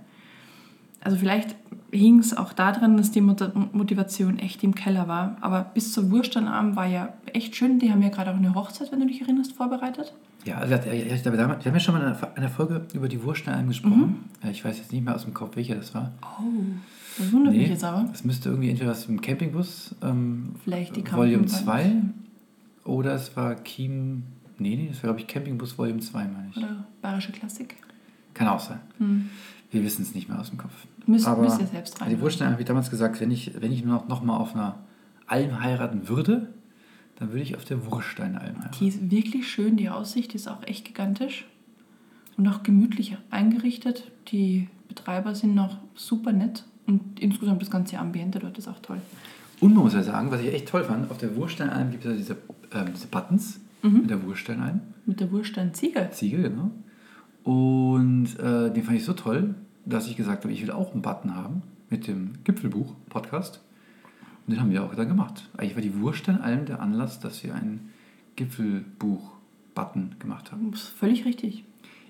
Also 1.00 1.16
vielleicht 1.16 1.54
hing 1.90 2.18
es 2.18 2.36
auch 2.36 2.52
daran, 2.52 2.96
dass 2.96 3.10
die 3.10 3.20
Mot- 3.20 3.52
Motivation 3.74 4.38
echt 4.38 4.62
im 4.62 4.74
Keller 4.74 5.08
war. 5.08 5.36
Aber 5.40 5.62
bis 5.62 5.92
zur 5.92 6.10
Wurststeinabend 6.10 6.76
war 6.76 6.86
ja 6.86 7.14
echt 7.32 7.56
schön. 7.56 7.78
Die 7.78 7.90
haben 7.90 8.02
ja 8.02 8.08
gerade 8.10 8.30
auch 8.30 8.36
eine 8.36 8.54
Hochzeit, 8.54 8.92
wenn 8.92 9.00
du 9.00 9.06
dich 9.06 9.20
erinnerst, 9.22 9.52
vorbereitet. 9.54 10.12
Ja, 10.44 10.58
also, 10.58 10.74
ich 10.90 11.22
glaube, 11.22 11.36
damals- 11.36 11.64
wir 11.64 11.70
haben 11.70 11.76
ja 11.76 11.80
schon 11.80 11.94
mal 11.94 12.00
in 12.00 12.36
einer- 12.36 12.48
Folge 12.50 12.86
über 12.94 13.08
die 13.08 13.22
Wurststeinalm 13.22 13.68
gesprochen. 13.68 14.24
Ja, 14.42 14.50
Ich 14.50 14.64
weiß 14.64 14.78
jetzt 14.78 14.92
nicht 14.92 15.04
mehr 15.04 15.14
aus 15.14 15.24
dem 15.24 15.34
Kopf, 15.34 15.56
welcher 15.56 15.74
das 15.74 15.94
war. 15.94 16.12
Oh, 16.22 16.42
das 17.18 17.32
wundert 17.32 17.54
mich 17.54 17.68
jetzt 17.68 17.84
aber. 17.84 18.08
Es 18.12 18.24
müsste 18.24 18.50
irgendwie 18.50 18.70
entweder 18.70 18.92
aus 18.92 19.06
dem 19.06 19.20
Campingbus, 19.20 19.94
ähm, 20.02 20.54
Vielleicht 20.64 20.94
die 20.96 21.04
Volume 21.10 21.44
Camping- 21.46 21.48
2 21.48 21.92
oder 22.84 23.14
es 23.14 23.36
war 23.36 23.54
Kiem. 23.56 24.22
Nee, 24.58 24.76
nee, 24.76 24.86
das 24.88 24.98
war 24.98 25.08
glaube 25.08 25.20
ich 25.20 25.26
Campingbus 25.26 25.76
Volume 25.78 26.00
2, 26.00 26.24
meine 26.24 26.48
ich. 26.50 26.56
Oder 26.56 26.84
bayerische 27.02 27.32
Klassik. 27.32 27.76
Kann 28.34 28.48
auch 28.48 28.60
sein. 28.60 28.78
Hm. 28.98 29.30
Wir 29.70 29.82
wissen 29.84 30.02
es 30.02 30.14
nicht 30.14 30.28
mehr 30.28 30.38
aus 30.38 30.48
dem 30.50 30.58
Kopf. 30.58 30.72
Müsst, 31.08 31.26
Aber 31.26 31.42
müsst 31.42 31.58
ihr 31.58 31.66
selbst 31.66 32.00
rein. 32.02 32.10
Die 32.10 32.20
Wurststein 32.20 32.50
habe 32.50 32.60
ich 32.60 32.68
damals 32.68 32.90
gesagt, 32.90 33.18
wenn 33.20 33.30
ich, 33.30 33.60
wenn 33.60 33.72
ich 33.72 33.82
nur 33.82 33.94
noch, 33.94 34.08
noch 34.08 34.22
mal 34.22 34.36
auf 34.36 34.54
einer 34.54 34.80
Alm 35.26 35.62
heiraten 35.62 36.06
würde, 36.06 36.52
dann 37.16 37.30
würde 37.30 37.40
ich 37.40 37.56
auf 37.56 37.64
der 37.64 37.86
Wurststeinalm 37.86 38.58
heiraten. 38.58 38.76
Die 38.78 38.88
ist 38.88 39.10
wirklich 39.10 39.50
schön, 39.50 39.76
die 39.76 39.88
Aussicht 39.88 40.34
ist 40.34 40.48
auch 40.48 40.62
echt 40.66 40.84
gigantisch 40.84 41.46
und 42.36 42.46
auch 42.46 42.62
gemütlich 42.62 43.16
eingerichtet. 43.30 44.12
Die 44.28 44.68
Betreiber 44.86 45.34
sind 45.34 45.54
noch 45.54 45.78
super 45.94 46.32
nett 46.32 46.64
Und 46.86 47.18
insgesamt 47.18 47.62
das 47.62 47.70
ganze 47.70 47.98
Ambiente 47.98 48.38
dort 48.38 48.58
ist 48.58 48.68
auch 48.68 48.80
toll. 48.80 49.00
Und 49.60 49.74
man 49.74 49.84
muss 49.84 49.94
ja 49.94 50.02
sagen, 50.02 50.30
was 50.30 50.42
ich 50.42 50.52
echt 50.52 50.68
toll 50.68 50.84
fand, 50.84 51.10
auf 51.10 51.16
der 51.16 51.34
Wurststeinalm 51.36 51.90
gibt 51.90 52.04
es 52.04 52.10
ja 52.10 52.16
diese, 52.18 52.36
ähm, 52.72 52.92
diese 52.94 53.06
Buttons 53.06 53.60
mit 53.82 54.10
der 54.10 54.22
Wurststeinalm. 54.22 54.80
Mit 55.06 55.20
der 55.20 55.32
Wurststeinziege. 55.32 56.10
Ziegel, 56.12 56.42
genau. 56.42 56.70
Und 57.44 58.38
äh, 58.38 58.70
den 58.70 58.82
fand 58.82 58.98
ich 58.98 59.04
so 59.04 59.14
toll, 59.14 59.54
dass 59.88 60.06
ich 60.06 60.16
gesagt 60.16 60.44
habe, 60.44 60.52
ich 60.52 60.62
will 60.62 60.70
auch 60.70 60.92
einen 60.92 61.02
Button 61.02 61.34
haben 61.34 61.62
mit 61.90 62.06
dem 62.06 62.32
Gipfelbuch-Podcast. 62.44 63.60
Und 64.46 64.54
den 64.54 64.60
haben 64.60 64.70
wir 64.70 64.84
auch 64.84 64.94
dann 64.94 65.08
gemacht. 65.08 65.48
Eigentlich 65.56 65.74
war 65.74 65.82
die 65.82 66.00
Wurststeinalm 66.00 66.66
der 66.66 66.80
Anlass, 66.80 67.20
dass 67.20 67.42
wir 67.44 67.54
einen 67.54 67.90
Gipfelbuch-Button 68.36 70.16
gemacht 70.18 70.52
haben. 70.52 70.70
Das 70.70 70.82
ist 70.82 70.88
völlig 70.88 71.24
richtig. 71.24 71.64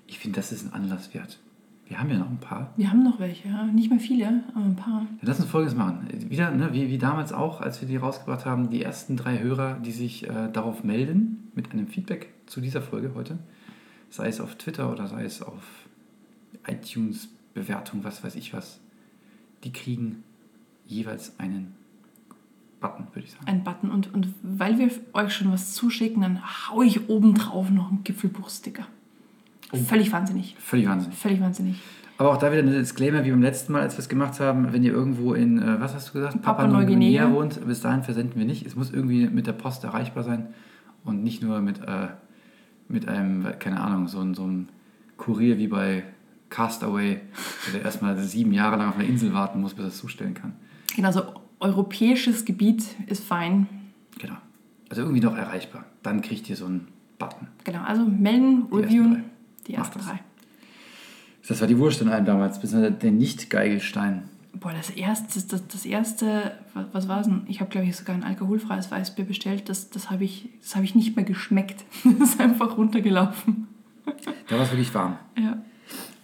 Ich 0.07 0.19
finde, 0.19 0.37
das 0.37 0.51
ist 0.51 0.65
ein 0.65 0.73
Anlass 0.73 1.13
wert. 1.13 1.39
Wir 1.87 1.99
haben 1.99 2.09
ja 2.11 2.19
noch 2.19 2.29
ein 2.29 2.37
paar. 2.37 2.71
Wir 2.77 2.91
haben 2.91 3.03
noch 3.03 3.19
welche, 3.19 3.49
ja. 3.49 3.65
Nicht 3.65 3.89
mehr 3.89 3.99
viele, 3.99 4.43
aber 4.53 4.63
ein 4.63 4.75
paar. 4.75 4.99
Dann 4.99 5.17
lass 5.21 5.39
uns 5.39 5.49
Folgendes 5.49 5.75
machen. 5.75 6.07
Wieder, 6.29 6.51
ne, 6.51 6.71
wie, 6.71 6.87
wie 6.87 6.99
damals 6.99 7.33
auch, 7.33 7.61
als 7.61 7.81
wir 7.81 7.87
die 7.87 7.97
rausgebracht 7.97 8.45
haben, 8.45 8.69
die 8.69 8.83
ersten 8.83 9.17
drei 9.17 9.39
Hörer, 9.39 9.79
die 9.79 9.91
sich 9.91 10.29
äh, 10.29 10.51
darauf 10.53 10.83
melden, 10.83 11.49
mit 11.55 11.71
einem 11.71 11.87
Feedback 11.87 12.29
zu 12.45 12.61
dieser 12.61 12.83
Folge 12.83 13.13
heute, 13.15 13.39
sei 14.11 14.27
es 14.27 14.39
auf 14.39 14.55
Twitter 14.55 14.91
oder 14.91 15.07
sei 15.07 15.23
es 15.23 15.41
auf 15.41 15.63
iTunes-Bewertung, 17.59 18.03
was 18.03 18.23
weiß 18.23 18.35
ich 18.35 18.53
was, 18.53 18.79
die 19.63 19.71
kriegen 19.71 20.23
jeweils 20.85 21.37
einen 21.39 21.75
Button, 22.79 23.07
würde 23.13 23.27
ich 23.27 23.31
sagen. 23.31 23.45
Ein 23.47 23.63
Button. 23.63 23.91
Und, 23.91 24.13
und 24.13 24.29
weil 24.41 24.79
wir 24.79 24.89
euch 25.13 25.33
schon 25.33 25.51
was 25.51 25.73
zuschicken, 25.73 26.21
dann 26.21 26.41
hau 26.41 26.81
ich 26.81 27.09
obendrauf 27.09 27.69
noch 27.69 27.89
einen 27.89 28.03
Gipfelbuchsticker. 28.03 28.87
Völlig 29.87 30.11
wahnsinnig. 30.11 30.55
Völlig 30.57 30.87
wahnsinnig. 30.87 31.17
Völlig 31.17 31.41
wahnsinnig. 31.41 31.79
Aber 32.17 32.31
auch 32.31 32.37
da 32.37 32.51
wieder 32.51 32.63
ein 32.63 32.71
Disclaimer, 32.71 33.23
wie 33.23 33.31
beim 33.31 33.41
letzten 33.41 33.71
Mal, 33.71 33.81
als 33.81 33.95
wir 33.95 33.99
es 33.99 34.09
gemacht 34.09 34.39
haben, 34.39 34.73
wenn 34.73 34.83
ihr 34.83 34.91
irgendwo 34.91 35.33
in, 35.33 35.59
äh, 35.59 35.79
was 35.79 35.93
hast 35.93 36.09
du 36.09 36.13
gesagt, 36.13 36.41
Papua-Neuguinea. 36.41 37.31
wohnt, 37.31 37.65
bis 37.65 37.81
dahin 37.81 38.03
versenden 38.03 38.37
wir 38.39 38.45
nicht. 38.45 38.65
Es 38.65 38.75
muss 38.75 38.91
irgendwie 38.91 39.27
mit 39.27 39.47
der 39.47 39.53
Post 39.53 39.83
erreichbar 39.83 40.23
sein 40.23 40.47
und 41.05 41.23
nicht 41.23 41.43
nur 41.43 41.61
mit, 41.61 41.79
äh, 41.81 42.07
mit 42.87 43.07
einem, 43.07 43.45
keine 43.59 43.79
Ahnung, 43.79 44.07
so, 44.07 44.33
so 44.33 44.43
einem 44.43 44.67
Kurier 45.17 45.57
wie 45.57 45.67
bei 45.67 46.03
Castaway, 46.49 47.21
der 47.73 47.83
erstmal 47.83 48.17
sieben 48.19 48.53
Jahre 48.53 48.77
lang 48.77 48.89
auf 48.89 48.95
einer 48.95 49.07
Insel 49.07 49.33
warten 49.33 49.61
muss, 49.61 49.73
bis 49.73 49.85
er 49.85 49.87
es 49.89 49.97
zustellen 49.97 50.33
kann. 50.33 50.53
Genau, 50.95 51.11
so 51.11 51.21
europäisches 51.59 52.45
Gebiet 52.45 52.83
ist 53.07 53.23
fein. 53.23 53.67
Genau. 54.17 54.37
Also 54.89 55.03
irgendwie 55.03 55.21
noch 55.21 55.35
erreichbar. 55.35 55.85
Dann 56.01 56.21
kriegt 56.21 56.49
ihr 56.49 56.55
so 56.55 56.65
einen 56.65 56.87
Button. 57.19 57.47
Genau, 57.63 57.81
also 57.83 58.05
melden, 58.05 58.67
Die 58.71 58.75
reviewen. 58.75 59.23
Die 59.67 59.73
ersten 59.75 59.99
drei. 59.99 60.19
Das 61.47 61.61
war 61.61 61.67
die 61.67 61.77
Wurst 61.77 62.01
in 62.01 62.09
einem 62.09 62.25
damals, 62.25 62.59
beziehungsweise 62.59 62.93
der 62.93 63.11
Nicht-Geigelstein. 63.11 64.23
Boah, 64.53 64.73
das 64.73 64.89
erste, 64.89 65.41
das, 65.47 65.67
das 65.67 65.85
erste, 65.85 66.53
was, 66.73 66.85
was 66.91 67.07
war 67.07 67.21
es 67.21 67.27
denn? 67.27 67.43
Ich 67.47 67.59
habe, 67.59 67.69
glaube 67.69 67.87
ich, 67.87 67.95
sogar 67.95 68.15
ein 68.15 68.23
alkoholfreies 68.23 68.91
Weißbier 68.91 69.25
bestellt. 69.25 69.69
Das, 69.69 69.89
das 69.89 70.09
habe 70.09 70.23
ich, 70.23 70.49
das 70.61 70.75
hab 70.75 70.83
ich 70.83 70.95
nicht 70.95 71.15
mehr 71.15 71.25
geschmeckt. 71.25 71.85
Das 72.19 72.31
ist 72.31 72.39
einfach 72.39 72.77
runtergelaufen. 72.77 73.67
Da 74.47 74.55
war 74.55 74.63
es 74.63 74.71
wirklich 74.71 74.93
warm. 74.93 75.17
Ja. 75.37 75.57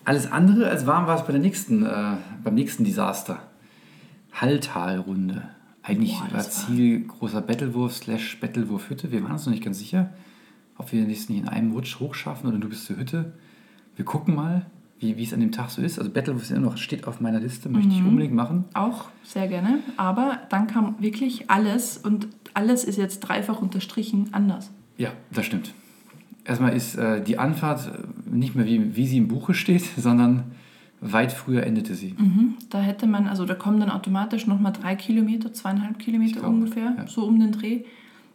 Alles 0.05 0.31
andere 0.31 0.69
als 0.69 0.85
warm 0.85 1.07
war 1.07 1.15
es 1.17 1.25
bei 1.25 1.31
der 1.31 1.41
nächsten, 1.41 1.85
äh, 1.85 2.13
beim 2.43 2.53
nächsten 2.55 2.83
Desaster. 2.83 3.39
Halltalrunde. 4.33 5.43
Eigentlich 5.83 6.13
Boah, 6.13 6.21
war 6.24 6.29
das 6.38 6.45
war- 6.67 6.67
Ziel 6.75 7.05
großer 7.07 7.41
Bettelwurf 7.41 7.93
slash 7.95 8.39
Bettelwurf-Hütte. 8.39 9.12
Wir 9.12 9.24
waren 9.24 9.33
uns 9.33 9.45
noch 9.45 9.53
nicht 9.53 9.63
ganz 9.63 9.79
sicher, 9.79 10.09
ob 10.77 10.91
wir 10.91 11.01
das 11.07 11.29
nicht 11.29 11.41
in 11.41 11.47
einem 11.47 11.71
Rutsch 11.71 12.00
hochschaffen 12.00 12.50
oder 12.50 12.57
du 12.57 12.69
bist 12.69 12.85
zur 12.85 12.97
Hütte. 12.97 13.33
Wir 13.95 14.05
gucken 14.05 14.35
mal, 14.35 14.65
wie, 15.00 15.21
es 15.21 15.33
an 15.33 15.39
dem 15.39 15.51
Tag 15.51 15.69
so 15.69 15.81
ist. 15.81 16.00
Also 16.00 16.09
Bettelwurf 16.12 16.41
ist 16.43 16.51
immer 16.51 16.62
noch, 16.62 16.77
steht 16.77 17.07
auf 17.07 17.21
meiner 17.21 17.39
Liste, 17.39 17.69
möchte 17.69 17.93
ich 17.93 18.01
unbedingt 18.01 18.33
machen. 18.33 18.65
Auch 18.74 19.05
sehr 19.24 19.47
gerne. 19.47 19.79
Aber 19.97 20.39
dann 20.50 20.67
kam 20.67 20.95
wirklich 21.00 21.50
alles 21.51 21.97
und 21.97 22.27
alles 22.53 22.83
ist 22.83 22.97
jetzt 22.97 23.19
dreifach 23.19 23.62
unterstrichen 23.62 24.29
anders. 24.31 24.71
Ja, 24.97 25.12
das 25.31 25.45
stimmt. 25.45 25.74
Erstmal 26.45 26.75
ist 26.75 26.95
äh, 26.95 27.24
die 27.24 27.38
Anfahrt 27.38 27.91
nicht 28.37 28.55
mehr 28.55 28.65
wie, 28.65 28.95
wie 28.95 29.07
sie 29.07 29.17
im 29.17 29.27
Buche 29.27 29.53
steht, 29.53 29.83
sondern 29.97 30.51
weit 31.01 31.31
früher 31.31 31.63
endete 31.63 31.95
sie. 31.95 32.15
Mhm. 32.17 32.55
Da 32.69 32.79
hätte 32.79 33.07
man, 33.07 33.27
also 33.27 33.45
da 33.45 33.53
kommen 33.53 33.79
dann 33.79 33.91
automatisch 33.91 34.47
nochmal 34.47 34.73
drei 34.73 34.95
Kilometer, 34.95 35.53
zweieinhalb 35.53 35.99
Kilometer 35.99 36.39
glaube, 36.39 36.55
ungefähr, 36.55 36.95
ja. 36.97 37.07
so 37.07 37.25
um 37.25 37.39
den 37.39 37.51
Dreh, 37.51 37.81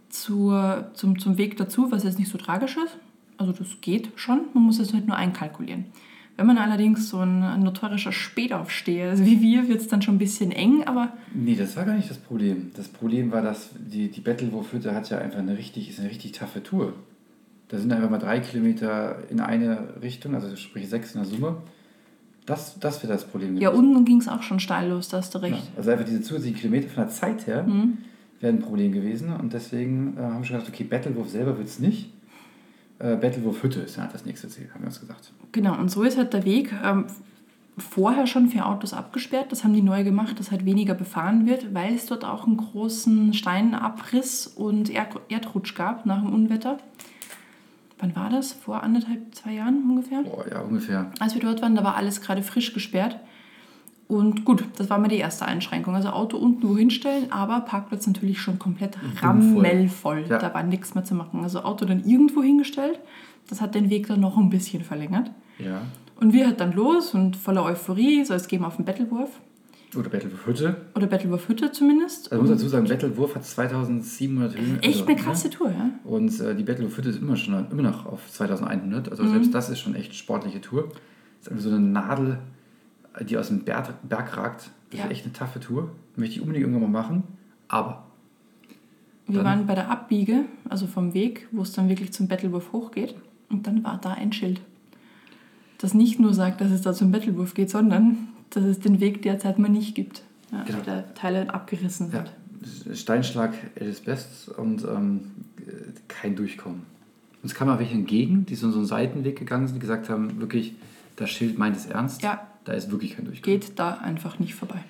zur, 0.08 0.90
zum, 0.94 1.18
zum 1.18 1.38
Weg 1.38 1.56
dazu, 1.56 1.90
was 1.90 2.04
jetzt 2.04 2.18
nicht 2.18 2.30
so 2.30 2.38
tragisch 2.38 2.76
ist. 2.76 2.98
Also 3.38 3.52
das 3.52 3.80
geht 3.80 4.10
schon, 4.16 4.42
man 4.52 4.64
muss 4.64 4.78
es 4.78 4.92
halt 4.92 5.06
nur 5.06 5.16
einkalkulieren. 5.16 5.86
Wenn 6.36 6.46
man 6.46 6.58
allerdings 6.58 7.08
so 7.08 7.18
ein, 7.18 7.62
notorischer 7.62 8.12
Spätaufsteher 8.12 9.12
ist 9.12 9.24
wie 9.24 9.42
wir, 9.42 9.68
wird 9.68 9.80
es 9.80 9.88
dann 9.88 10.00
schon 10.00 10.14
ein 10.14 10.18
bisschen 10.18 10.52
eng, 10.52 10.84
aber 10.84 11.12
Nee, 11.34 11.54
das 11.54 11.76
war 11.76 11.84
gar 11.84 11.94
nicht 11.94 12.08
das 12.08 12.18
Problem. 12.18 12.70
Das 12.76 12.88
Problem 12.88 13.30
war, 13.30 13.42
dass 13.42 13.70
die, 13.78 14.10
die 14.10 14.20
Battlewurf-Hütte 14.20 14.94
hat 14.94 15.10
ja 15.10 15.18
einfach 15.18 15.38
eine 15.38 15.58
richtig, 15.58 15.90
ist 15.90 16.00
eine 16.00 16.08
richtig 16.08 16.32
taffe 16.32 16.62
Tour. 16.62 16.94
Da 17.70 17.78
sind 17.78 17.92
einfach 17.92 18.10
mal 18.10 18.18
drei 18.18 18.40
Kilometer 18.40 19.16
in 19.30 19.40
eine 19.40 19.94
Richtung, 20.02 20.34
also 20.34 20.54
sprich 20.56 20.88
sechs 20.88 21.14
in 21.14 21.20
der 21.22 21.30
Summe. 21.30 21.56
Das, 22.46 22.78
das 22.80 23.02
wäre 23.02 23.12
das 23.12 23.24
Problem 23.24 23.56
ja, 23.58 23.70
gewesen. 23.70 23.86
unten 23.86 24.04
ging 24.04 24.18
es 24.20 24.26
auch 24.28 24.42
schon 24.42 24.58
steil 24.58 24.88
los, 24.90 25.08
da 25.08 25.18
hast 25.18 25.32
du 25.34 25.38
Ja, 25.38 25.44
recht. 25.54 25.70
also 25.76 25.90
einfach 25.90 26.04
diese 26.04 26.20
zusätzlichen 26.22 26.58
Kilometer 26.58 26.88
von 26.88 27.04
der 27.04 27.12
Zeit 27.12 27.46
her 27.46 27.62
Mhm. 27.62 27.98
wären 28.40 28.56
ein 28.56 28.60
Problem 28.62 28.90
gewesen. 28.92 29.32
Und 29.34 29.52
deswegen 29.52 30.16
äh, 30.16 30.20
haben 30.22 30.38
wir 30.38 30.44
schon 30.44 30.56
gedacht, 30.56 30.72
okay, 30.72 30.84
Battlewurf 30.84 31.28
selber 31.28 31.56
wird 31.58 31.68
es 31.68 31.78
nicht. 31.78 32.12
Äh, 32.98 33.16
Battlewurf-Hütte 33.16 33.80
ist 33.80 33.96
dann 33.96 34.04
halt 34.04 34.14
das 34.14 34.24
nächste 34.24 34.48
Ziel, 34.48 34.68
haben 34.74 34.80
wir 34.82 34.86
uns 34.88 34.98
gesagt. 35.00 35.32
Genau, 35.52 35.78
und 35.78 35.90
so 35.90 36.02
ist 36.02 36.18
halt 36.18 36.32
der 36.32 36.44
Weg 36.44 36.72
ähm, 36.82 37.04
vorher 37.78 38.26
schon 38.26 38.48
für 38.48 38.66
Autos 38.66 38.92
abgesperrt. 38.94 39.52
Das 39.52 39.62
haben 39.62 39.72
die 39.74 39.82
neu 39.82 40.02
gemacht, 40.02 40.38
dass 40.40 40.50
halt 40.50 40.64
weniger 40.64 40.94
befahren 40.94 41.46
wird, 41.46 41.72
weil 41.72 41.94
es 41.94 42.06
dort 42.06 42.24
auch 42.24 42.46
einen 42.46 42.56
großen 42.56 43.32
Steinabriss 43.32 44.46
und 44.48 44.90
Erd 44.90 45.20
Erdrutsch 45.28 45.74
gab 45.76 46.04
nach 46.04 46.20
dem 46.22 46.32
Unwetter. 46.34 46.78
Wann 48.00 48.16
war 48.16 48.30
das? 48.30 48.52
Vor 48.52 48.82
anderthalb, 48.82 49.34
zwei 49.34 49.52
Jahren 49.52 49.82
ungefähr? 49.88 50.22
Boah, 50.22 50.44
ja, 50.50 50.60
ungefähr. 50.60 51.10
Als 51.20 51.34
wir 51.34 51.40
dort 51.40 51.62
waren, 51.62 51.74
da 51.74 51.84
war 51.84 51.96
alles 51.96 52.20
gerade 52.20 52.42
frisch 52.42 52.72
gesperrt. 52.72 53.18
Und 54.08 54.44
gut, 54.44 54.64
das 54.76 54.90
war 54.90 54.98
mal 54.98 55.08
die 55.08 55.18
erste 55.18 55.44
Einschränkung. 55.44 55.94
Also 55.94 56.08
Auto 56.08 56.36
unten 56.36 56.68
wo 56.68 56.76
hinstellen, 56.76 57.30
aber 57.30 57.60
Parkplatz 57.60 58.06
natürlich 58.06 58.40
schon 58.40 58.58
komplett 58.58 58.98
rammelvoll. 59.22 60.24
Ja. 60.28 60.38
Da 60.38 60.52
war 60.52 60.64
nichts 60.64 60.96
mehr 60.96 61.04
zu 61.04 61.14
machen. 61.14 61.44
Also 61.44 61.62
Auto 61.62 61.84
dann 61.84 62.04
irgendwo 62.04 62.42
hingestellt. 62.42 62.98
Das 63.48 63.60
hat 63.60 63.74
den 63.74 63.88
Weg 63.88 64.08
dann 64.08 64.20
noch 64.20 64.36
ein 64.36 64.50
bisschen 64.50 64.82
verlängert. 64.82 65.30
Ja. 65.58 65.82
Und 66.18 66.32
wir 66.32 66.46
halt 66.46 66.60
dann 66.60 66.72
los 66.72 67.14
und 67.14 67.36
voller 67.36 67.64
Euphorie, 67.64 68.24
so 68.24 68.34
es 68.34 68.48
gehen 68.48 68.62
wir 68.62 68.66
auf 68.66 68.76
den 68.76 68.84
Battlewurf. 68.84 69.30
Oder 69.96 70.08
Battlewurf-Hütte. 70.08 70.76
Oder 70.94 71.06
Battlewurf 71.06 71.48
Hütte 71.48 71.72
zumindest. 71.72 72.30
Also 72.30 72.44
ich 72.44 72.50
muss 72.50 72.58
dazu 72.58 72.68
sagen, 72.68 72.86
Battlewurf 72.86 73.34
hat 73.34 73.44
2700 73.44 74.56
Höhen. 74.56 74.78
Echt 74.82 74.86
also, 75.00 75.04
eine 75.06 75.14
ne? 75.16 75.20
krasse 75.22 75.50
Tour, 75.50 75.70
ja? 75.70 75.90
Und 76.04 76.40
äh, 76.40 76.54
die 76.54 76.62
Battle 76.62 76.86
of 76.86 76.96
Hütte 76.96 77.08
ist 77.08 77.20
immer, 77.20 77.36
schon, 77.36 77.66
immer 77.70 77.82
noch 77.82 78.06
auf 78.06 78.30
2100. 78.30 79.10
Also 79.10 79.26
selbst 79.28 79.52
das 79.52 79.68
ist 79.70 79.80
schon 79.80 79.94
echt 79.94 80.14
sportliche 80.14 80.60
Tour. 80.60 80.88
Das 80.88 81.46
ist 81.46 81.48
einfach 81.50 81.64
so 81.64 81.70
eine 81.70 81.80
Nadel, 81.80 82.38
die 83.20 83.36
aus 83.36 83.48
dem 83.48 83.64
Berg, 83.64 83.94
Berg 84.08 84.36
ragt. 84.36 84.70
Das 84.90 85.00
Ja. 85.00 85.06
ist 85.06 85.10
echt 85.12 85.24
eine 85.24 85.32
taffe 85.32 85.58
Tour. 85.60 85.90
Möchte 86.16 86.36
ich 86.36 86.40
unbedingt 86.40 86.66
irgendwann 86.66 86.90
mal 86.92 87.02
machen. 87.02 87.22
Aber 87.68 88.04
Wir 89.26 89.44
waren 89.44 89.66
bei 89.66 89.74
der 89.76 89.90
Abbiege, 89.90 90.44
also 90.68 90.86
vom 90.86 91.14
Weg, 91.14 91.46
wo 91.52 91.62
es 91.62 91.72
dann 91.72 91.88
wirklich 91.88 92.12
zum 92.12 92.26
Battlewurf 92.28 92.72
hochgeht. 92.72 93.14
Und 93.48 93.66
dann 93.66 93.82
war 93.84 93.98
da 94.00 94.12
ein 94.12 94.32
Schild, 94.32 94.60
das 95.78 95.94
nicht 95.94 96.20
nur 96.20 96.34
sagt, 96.34 96.60
dass 96.60 96.70
es 96.70 96.82
da 96.82 96.92
zum 96.92 97.10
Battlewurf 97.10 97.54
geht, 97.54 97.70
sondern 97.70 98.28
dass 98.50 98.64
es 98.64 98.80
den 98.80 99.00
Weg 99.00 99.22
derzeit 99.22 99.58
mal 99.58 99.68
nicht 99.68 99.94
gibt. 99.94 100.22
Ja, 100.52 100.64
Genau. 100.64 100.80
Der 100.80 101.14
Teile 101.14 101.52
abgerissen 101.52 102.10
ja, 102.12 102.24
sind. 102.24 102.96
Steinschlag 102.96 103.54
its 103.76 104.00
best 104.00 104.48
und 104.48 104.84
ähm, 104.84 105.30
kein 106.08 106.36
Durchkommen. 106.36 106.82
Uns 107.42 107.54
kam 107.54 107.68
mal 107.68 107.78
welche 107.78 107.94
entgegen, 107.94 108.44
die 108.46 108.54
so 108.54 108.70
so 108.70 108.78
einen 108.78 108.86
Seitenweg 108.86 109.38
gegangen 109.38 109.66
sind, 109.66 109.76
die 109.76 109.80
gesagt 109.80 110.10
haben, 110.10 110.40
wirklich, 110.40 110.74
das 111.16 111.30
Schild 111.30 111.58
meint 111.58 111.76
es 111.76 111.86
ernst. 111.86 112.22
Ja. 112.22 112.46
Da 112.64 112.72
ist 112.74 112.90
wirklich 112.90 113.16
kein 113.16 113.24
Durchkommen. 113.24 113.60
Geht 113.60 113.78
da 113.78 113.94
einfach 113.94 114.38
nicht 114.38 114.54
vorbei. 114.54 114.84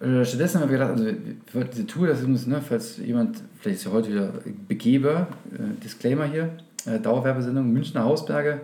Äh, 0.00 0.24
Stattdessen 0.24 0.60
haben 0.60 0.70
wir 0.70 0.78
gedacht, 0.78 0.92
also 0.92 1.04
für 1.46 1.64
diese 1.64 1.86
Tour, 1.86 2.08
das 2.08 2.22
ist, 2.22 2.46
ne, 2.46 2.62
falls 2.66 2.96
jemand, 2.96 3.42
vielleicht 3.60 3.78
ist 3.78 3.84
ja 3.84 3.92
heute 3.92 4.10
wieder 4.10 4.32
Begeber, 4.66 5.28
äh, 5.52 5.80
Disclaimer 5.82 6.24
hier, 6.24 6.56
äh, 6.86 6.98
Dauerwerbesendung, 6.98 7.70
Münchner 7.70 8.04
Hausberge 8.04 8.62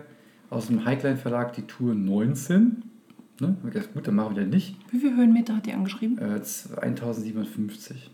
aus 0.49 0.67
dem 0.67 0.83
Highline 0.83 1.17
Verlag, 1.17 1.53
die 1.53 1.61
Tour 1.61 1.93
19. 1.93 2.83
Ne? 3.41 3.47
Haben 3.47 3.57
wir 3.63 3.71
gedacht, 3.71 3.93
gut, 3.93 4.07
dann 4.07 4.15
machen 4.15 4.35
wir 4.35 4.43
den 4.43 4.49
nicht. 4.49 4.75
Wie 4.91 4.99
viele 4.99 5.15
Höhenmeter 5.15 5.55
hat 5.55 5.65
die 5.65 5.73
angeschrieben? 5.73 6.17
Äh, 6.17 6.41
1750. 6.81 8.09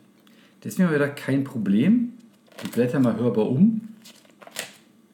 Deswegen 0.63 0.87
haben 0.87 0.93
wir 0.93 0.99
gedacht, 0.99 1.17
kein 1.17 1.43
Problem. 1.43 2.13
Wir 2.61 2.71
blättern 2.71 3.03
mal 3.03 3.17
hörbar 3.17 3.49
um 3.49 3.81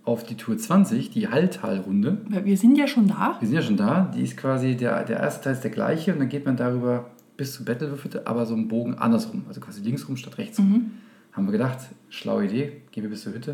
auf 0.04 0.24
die 0.24 0.36
Tour 0.36 0.58
20, 0.58 1.12
die 1.12 1.28
Halltalrunde. 1.28 2.18
Wir 2.44 2.58
sind 2.58 2.76
ja 2.76 2.88
schon 2.88 3.08
da. 3.08 3.38
Wir 3.40 3.48
sind 3.48 3.56
ja 3.56 3.62
schon 3.62 3.78
da. 3.78 4.12
Die 4.16 4.22
ist 4.22 4.38
quasi, 4.38 4.76
der, 4.76 5.04
der 5.04 5.20
erste 5.20 5.44
Teil 5.44 5.54
ist 5.54 5.64
der 5.64 5.72
gleiche 5.72 6.14
und 6.14 6.20
dann 6.20 6.30
geht 6.30 6.46
man 6.46 6.58
darüber 6.58 7.12
bis 7.38 7.54
zu 7.54 7.66
Battlewürfel, 7.66 8.22
aber 8.26 8.46
so 8.46 8.54
einen 8.54 8.68
Bogen 8.68 8.96
andersrum. 8.96 9.46
Also 9.48 9.62
quasi 9.62 9.82
linksrum 9.82 10.18
statt 10.18 10.38
rechtsrum. 10.38 10.92
Haben 11.32 11.46
wir 11.46 11.52
gedacht, 11.52 11.80
schlaue 12.10 12.46
Idee, 12.46 12.82
gehen 12.92 13.04
wir 13.04 13.10
bis 13.10 13.24
zur 13.24 13.34
Hütte. 13.34 13.52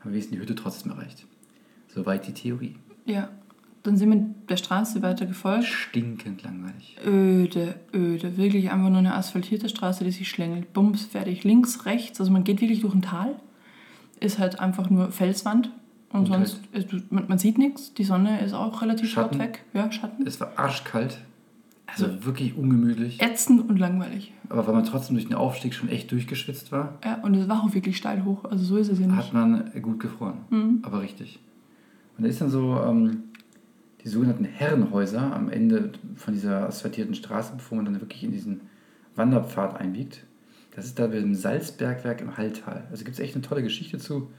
Haben 0.00 0.10
wir 0.10 0.12
wenigstens 0.12 0.36
die 0.36 0.42
Hütte 0.42 0.54
trotzdem 0.54 0.92
erreicht. 0.92 1.26
Soweit 1.88 2.26
die 2.26 2.34
Theorie. 2.34 2.76
Ja. 3.06 3.30
Dann 3.86 3.96
sind 3.96 4.10
wir 4.10 4.24
der 4.48 4.56
Straße 4.56 5.02
weiter 5.02 5.26
gefolgt. 5.26 5.64
Stinkend 5.66 6.42
langweilig. 6.42 6.96
Öde, 7.06 7.76
öde. 7.94 8.36
Wirklich 8.36 8.70
einfach 8.70 8.88
nur 8.88 8.98
eine 8.98 9.14
asphaltierte 9.14 9.68
Straße, 9.68 10.04
die 10.04 10.10
sich 10.10 10.28
schlängelt. 10.28 10.72
Bums, 10.72 11.04
fertig. 11.04 11.44
Links, 11.44 11.86
rechts. 11.86 12.20
Also 12.20 12.32
man 12.32 12.44
geht 12.44 12.60
wirklich 12.60 12.80
durch 12.80 12.94
ein 12.94 13.02
Tal. 13.02 13.36
Ist 14.20 14.38
halt 14.38 14.60
einfach 14.60 14.90
nur 14.90 15.10
Felswand. 15.12 15.70
Und, 16.12 16.20
Und 16.20 16.26
sonst, 16.26 16.60
ist, 16.72 16.88
man, 17.12 17.24
man 17.28 17.38
sieht 17.38 17.58
nichts. 17.58 17.92
Die 17.94 18.04
Sonne 18.04 18.40
ist 18.40 18.52
auch 18.54 18.80
relativ 18.82 19.10
Schatten. 19.10 19.38
weit 19.38 19.48
weg. 19.48 19.64
Ja, 19.74 19.90
Schatten. 19.92 20.26
Es 20.26 20.40
war 20.40 20.52
arschkalt. 20.56 21.18
Also 21.88 22.24
wirklich 22.24 22.56
ungemütlich. 22.56 23.22
Ätzend 23.22 23.68
und 23.68 23.78
langweilig. 23.78 24.32
Aber 24.48 24.66
weil 24.66 24.74
man 24.74 24.84
trotzdem 24.84 25.14
durch 25.16 25.28
den 25.28 25.36
Aufstieg 25.36 25.72
schon 25.72 25.88
echt 25.88 26.10
durchgeschwitzt 26.10 26.72
war, 26.72 26.98
Ja, 27.04 27.20
und 27.22 27.34
es 27.34 27.48
war 27.48 27.62
auch 27.62 27.74
wirklich 27.74 27.96
steil 27.96 28.24
hoch. 28.24 28.44
Also 28.44 28.64
so 28.64 28.76
ist 28.76 28.88
es 28.88 28.98
ja 28.98 29.06
nicht. 29.06 29.16
hat 29.16 29.32
man 29.32 29.70
gut 29.82 30.00
gefroren. 30.00 30.38
Mhm. 30.50 30.78
Aber 30.82 31.00
richtig. 31.02 31.38
Und 32.18 32.24
da 32.24 32.30
ist 32.30 32.40
dann 32.40 32.50
so 32.50 32.80
ähm, 32.82 33.24
die 34.06 34.10
sogenannten 34.10 34.44
Herrenhäuser 34.44 35.34
am 35.34 35.50
Ende 35.50 35.90
von 36.14 36.32
dieser 36.32 36.68
asphaltierten 36.68 37.16
Straße, 37.16 37.54
bevor 37.56 37.74
man 37.74 37.86
dann 37.86 38.00
wirklich 38.00 38.22
in 38.22 38.30
diesen 38.30 38.60
Wanderpfad 39.16 39.80
einbiegt. 39.80 40.22
Das 40.76 40.84
ist 40.84 40.96
da 40.96 41.08
bei 41.08 41.18
dem 41.18 41.34
Salzbergwerk 41.34 42.20
im 42.20 42.36
Halltal. 42.36 42.86
Also 42.92 43.02
gibt 43.02 43.14
es 43.14 43.20
echt 43.20 43.34
eine 43.34 43.42
tolle 43.42 43.64
Geschichte 43.64 43.98
zu. 43.98 44.30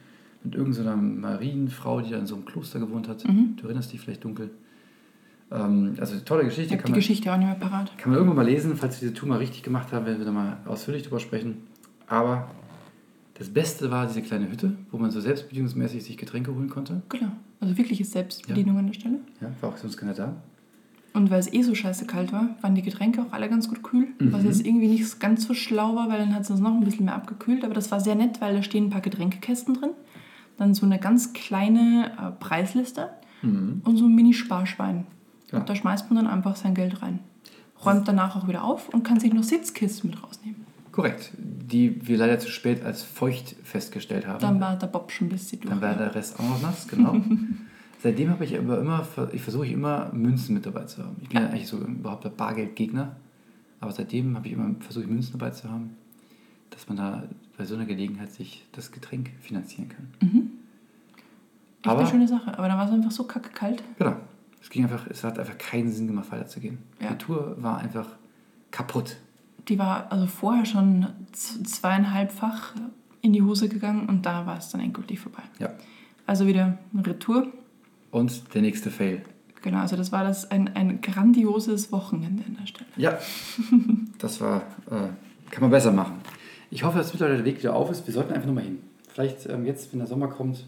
Mit 0.41 0.55
irgendeiner 0.55 0.91
so 0.95 1.01
Marienfrau, 1.01 1.99
die 1.99 2.11
da 2.11 2.17
in 2.17 2.27
so 2.27 2.35
einem 2.35 2.45
Kloster 2.45 2.79
gewohnt 2.79 3.09
hat. 3.09 3.25
Du 3.25 3.65
erinnerst 3.65 3.91
dich 3.91 3.99
vielleicht 3.99 4.23
dunkel. 4.23 4.51
Ähm, 5.51 5.95
also 5.99 6.13
eine 6.13 6.23
tolle 6.23 6.45
Geschichte. 6.45 6.75
Ich 6.75 6.79
Kann 6.79 6.85
die 6.85 6.91
man, 6.91 6.99
Geschichte 6.99 7.33
auch 7.33 7.37
nicht 7.37 7.47
mehr 7.47 7.55
parat. 7.55 7.97
kann 7.97 8.11
man 8.11 8.19
irgendwann 8.19 8.37
mal 8.37 8.45
lesen, 8.45 8.77
falls 8.77 9.01
wir 9.01 9.09
diese 9.09 9.19
Tour 9.19 9.27
mal 9.27 9.39
richtig 9.39 9.63
gemacht 9.63 9.91
haben, 9.91 10.05
werden 10.05 10.19
wir 10.19 10.25
da 10.25 10.31
mal 10.31 10.59
ausführlich 10.65 11.03
drüber 11.03 11.19
sprechen. 11.19 11.67
Aber 12.07 12.51
das 13.37 13.49
Beste 13.49 13.91
war 13.91 14.07
diese 14.07 14.21
kleine 14.21 14.49
Hütte, 14.49 14.75
wo 14.91 14.97
man 14.97 15.11
so 15.11 15.21
selbstbedienungsmäßig 15.21 16.03
sich 16.03 16.17
Getränke 16.17 16.53
holen 16.53 16.69
konnte. 16.69 17.01
Genau. 17.09 17.31
Also 17.59 17.77
wirkliche 17.77 18.05
Selbstbedienung 18.05 18.77
an 18.77 18.87
der 18.87 18.93
Stelle. 18.93 19.19
Ja, 19.41 19.49
war 19.61 19.69
auch 19.69 19.77
sonst 19.77 19.97
keiner 19.97 20.13
da. 20.13 20.35
Und 21.13 21.31
weil 21.31 21.39
es 21.39 21.51
eh 21.51 21.63
so 21.63 21.73
scheiße 21.73 22.05
kalt 22.05 22.31
war, 22.31 22.49
waren 22.61 22.75
die 22.75 22.81
Getränke 22.81 23.21
auch 23.21 23.31
alle 23.31 23.49
ganz 23.49 23.67
gut 23.67 23.81
kühl. 23.81 24.07
Mhm. 24.19 24.33
Was 24.33 24.43
jetzt 24.43 24.65
irgendwie 24.65 24.87
nicht 24.87 25.19
ganz 25.19 25.45
so 25.45 25.53
schlau 25.53 25.95
war, 25.95 26.09
weil 26.09 26.19
dann 26.19 26.35
hat 26.35 26.43
es 26.43 26.51
uns 26.51 26.59
noch 26.59 26.73
ein 26.73 26.83
bisschen 26.83 27.05
mehr 27.05 27.15
abgekühlt. 27.15 27.63
Aber 27.63 27.73
das 27.73 27.91
war 27.91 27.99
sehr 27.99 28.15
nett, 28.15 28.39
weil 28.41 28.55
da 28.55 28.61
stehen 28.61 28.85
ein 28.85 28.89
paar 28.89 29.01
Getränkekästen 29.01 29.73
drin. 29.73 29.91
Dann 30.57 30.73
so 30.73 30.85
eine 30.85 30.99
ganz 30.99 31.33
kleine 31.33 32.11
äh, 32.19 32.31
Preisliste 32.39 33.09
und 33.43 33.97
so 33.97 34.05
ein 34.05 34.15
Mini-Sparschwein. 34.15 34.97
Mhm. 34.97 35.05
Ja. 35.51 35.59
Und 35.59 35.69
da 35.69 35.75
schmeißt 35.75 36.09
man 36.09 36.23
dann 36.23 36.33
einfach 36.33 36.55
sein 36.55 36.73
Geld 36.73 37.01
rein. 37.01 37.19
Räumt 37.85 38.07
danach 38.07 38.35
auch 38.35 38.47
wieder 38.47 38.63
auf 38.63 38.89
und 38.89 39.03
kann 39.03 39.19
sich 39.19 39.33
noch 39.33 39.43
Sitzkisten 39.43 40.09
mit 40.09 40.23
rausnehmen. 40.23 40.66
Korrekt. 40.97 41.29
Die 41.37 42.07
wir 42.07 42.17
leider 42.17 42.39
zu 42.39 42.49
spät 42.49 42.83
als 42.83 43.03
feucht 43.03 43.55
festgestellt 43.63 44.25
haben. 44.25 44.39
Dann 44.39 44.59
war 44.59 44.75
der 44.75 44.87
Bob 44.87 45.11
schon 45.11 45.27
ein 45.27 45.29
bisschen 45.29 45.61
durch. 45.61 45.69
Dann 45.69 45.79
war 45.79 45.93
der 45.93 46.15
Rest 46.15 46.39
auch 46.39 46.43
noch 46.43 46.59
nass, 46.59 46.87
genau. 46.87 47.15
Seitdem 48.01 48.31
habe 48.31 48.43
ich 48.45 48.57
aber 48.57 48.79
immer, 48.79 49.07
ich 49.31 49.43
versuche 49.43 49.67
immer 49.67 50.11
Münzen 50.11 50.55
mit 50.55 50.65
dabei 50.65 50.85
zu 50.85 51.03
haben. 51.03 51.17
Ich 51.21 51.29
bin 51.29 51.39
ja, 51.39 51.49
eigentlich 51.49 51.67
so 51.67 51.77
überhaupt 51.77 52.23
der 52.23 52.29
Bargeldgegner. 52.31 53.15
Aber 53.79 53.91
seitdem 53.91 54.35
habe 54.35 54.47
ich 54.47 54.53
immer 54.53 54.73
versucht, 54.79 55.05
Münzen 55.05 55.37
dabei 55.37 55.51
zu 55.51 55.69
haben, 55.69 55.95
dass 56.71 56.87
man 56.87 56.97
da 56.97 57.23
bei 57.59 57.65
so 57.65 57.75
einer 57.75 57.85
Gelegenheit 57.85 58.31
sich 58.31 58.65
das 58.71 58.91
Getränk 58.91 59.29
finanzieren 59.39 59.89
kann. 59.89 60.07
Echt 60.19 61.87
aber- 61.87 61.99
eine 61.99 62.09
schöne 62.09 62.27
Sache. 62.27 62.57
Aber 62.57 62.67
dann 62.67 62.79
war 62.79 62.87
es 62.87 62.91
einfach 62.91 63.11
so 63.11 63.25
kacke 63.25 63.51
kalt. 63.51 63.83
Genau. 63.99 64.15
Es 64.63 64.71
ging 64.71 64.81
einfach, 64.81 65.05
es 65.11 65.23
hat 65.23 65.37
einfach 65.37 65.59
keinen 65.59 65.91
Sinn 65.91 66.07
gemacht, 66.07 66.31
weiterzugehen. 66.31 66.79
Ja. 66.99 67.11
Die 67.11 67.19
Tour 67.19 67.55
war 67.61 67.77
einfach 67.77 68.07
kaputt. 68.71 69.17
Die 69.67 69.77
war 69.77 70.11
also 70.11 70.27
vorher 70.27 70.65
schon 70.65 71.07
zweieinhalbfach 71.33 72.73
in 73.21 73.33
die 73.33 73.41
Hose 73.41 73.67
gegangen 73.67 74.07
und 74.07 74.25
da 74.25 74.45
war 74.45 74.57
es 74.57 74.69
dann 74.69 74.81
endgültig 74.81 75.19
vorbei. 75.19 75.43
Ja. 75.59 75.71
Also 76.25 76.47
wieder 76.47 76.77
eine 76.93 77.05
Retour. 77.05 77.47
Und 78.11 78.53
der 78.53 78.61
nächste 78.61 78.91
Fail. 78.91 79.23
Genau, 79.61 79.79
also 79.79 79.97
das 79.97 80.11
war 80.11 80.23
das 80.23 80.49
ein, 80.49 80.75
ein 80.75 81.01
grandioses 81.01 81.91
Wochenende 81.91 82.43
an 82.45 82.57
der 82.59 82.67
Stelle. 82.67 82.89
Ja, 82.95 83.17
das 84.19 84.39
war, 84.39 84.61
äh, 84.89 85.09
kann 85.49 85.61
man 85.61 85.71
besser 85.71 85.91
machen. 85.91 86.15
Ich 86.69 86.83
hoffe, 86.83 86.97
dass 86.97 87.13
mittlerweile 87.13 87.37
der 87.37 87.45
Weg 87.45 87.59
wieder 87.59 87.75
auf 87.75 87.89
ist. 87.89 88.05
Wir 88.05 88.13
sollten 88.13 88.33
einfach 88.33 88.47
nochmal 88.47 88.63
hin. 88.63 88.79
Vielleicht 89.09 89.47
ähm, 89.47 89.65
jetzt, 89.65 89.91
wenn 89.91 89.99
der 89.99 90.07
Sommer 90.07 90.27
kommt, 90.27 90.65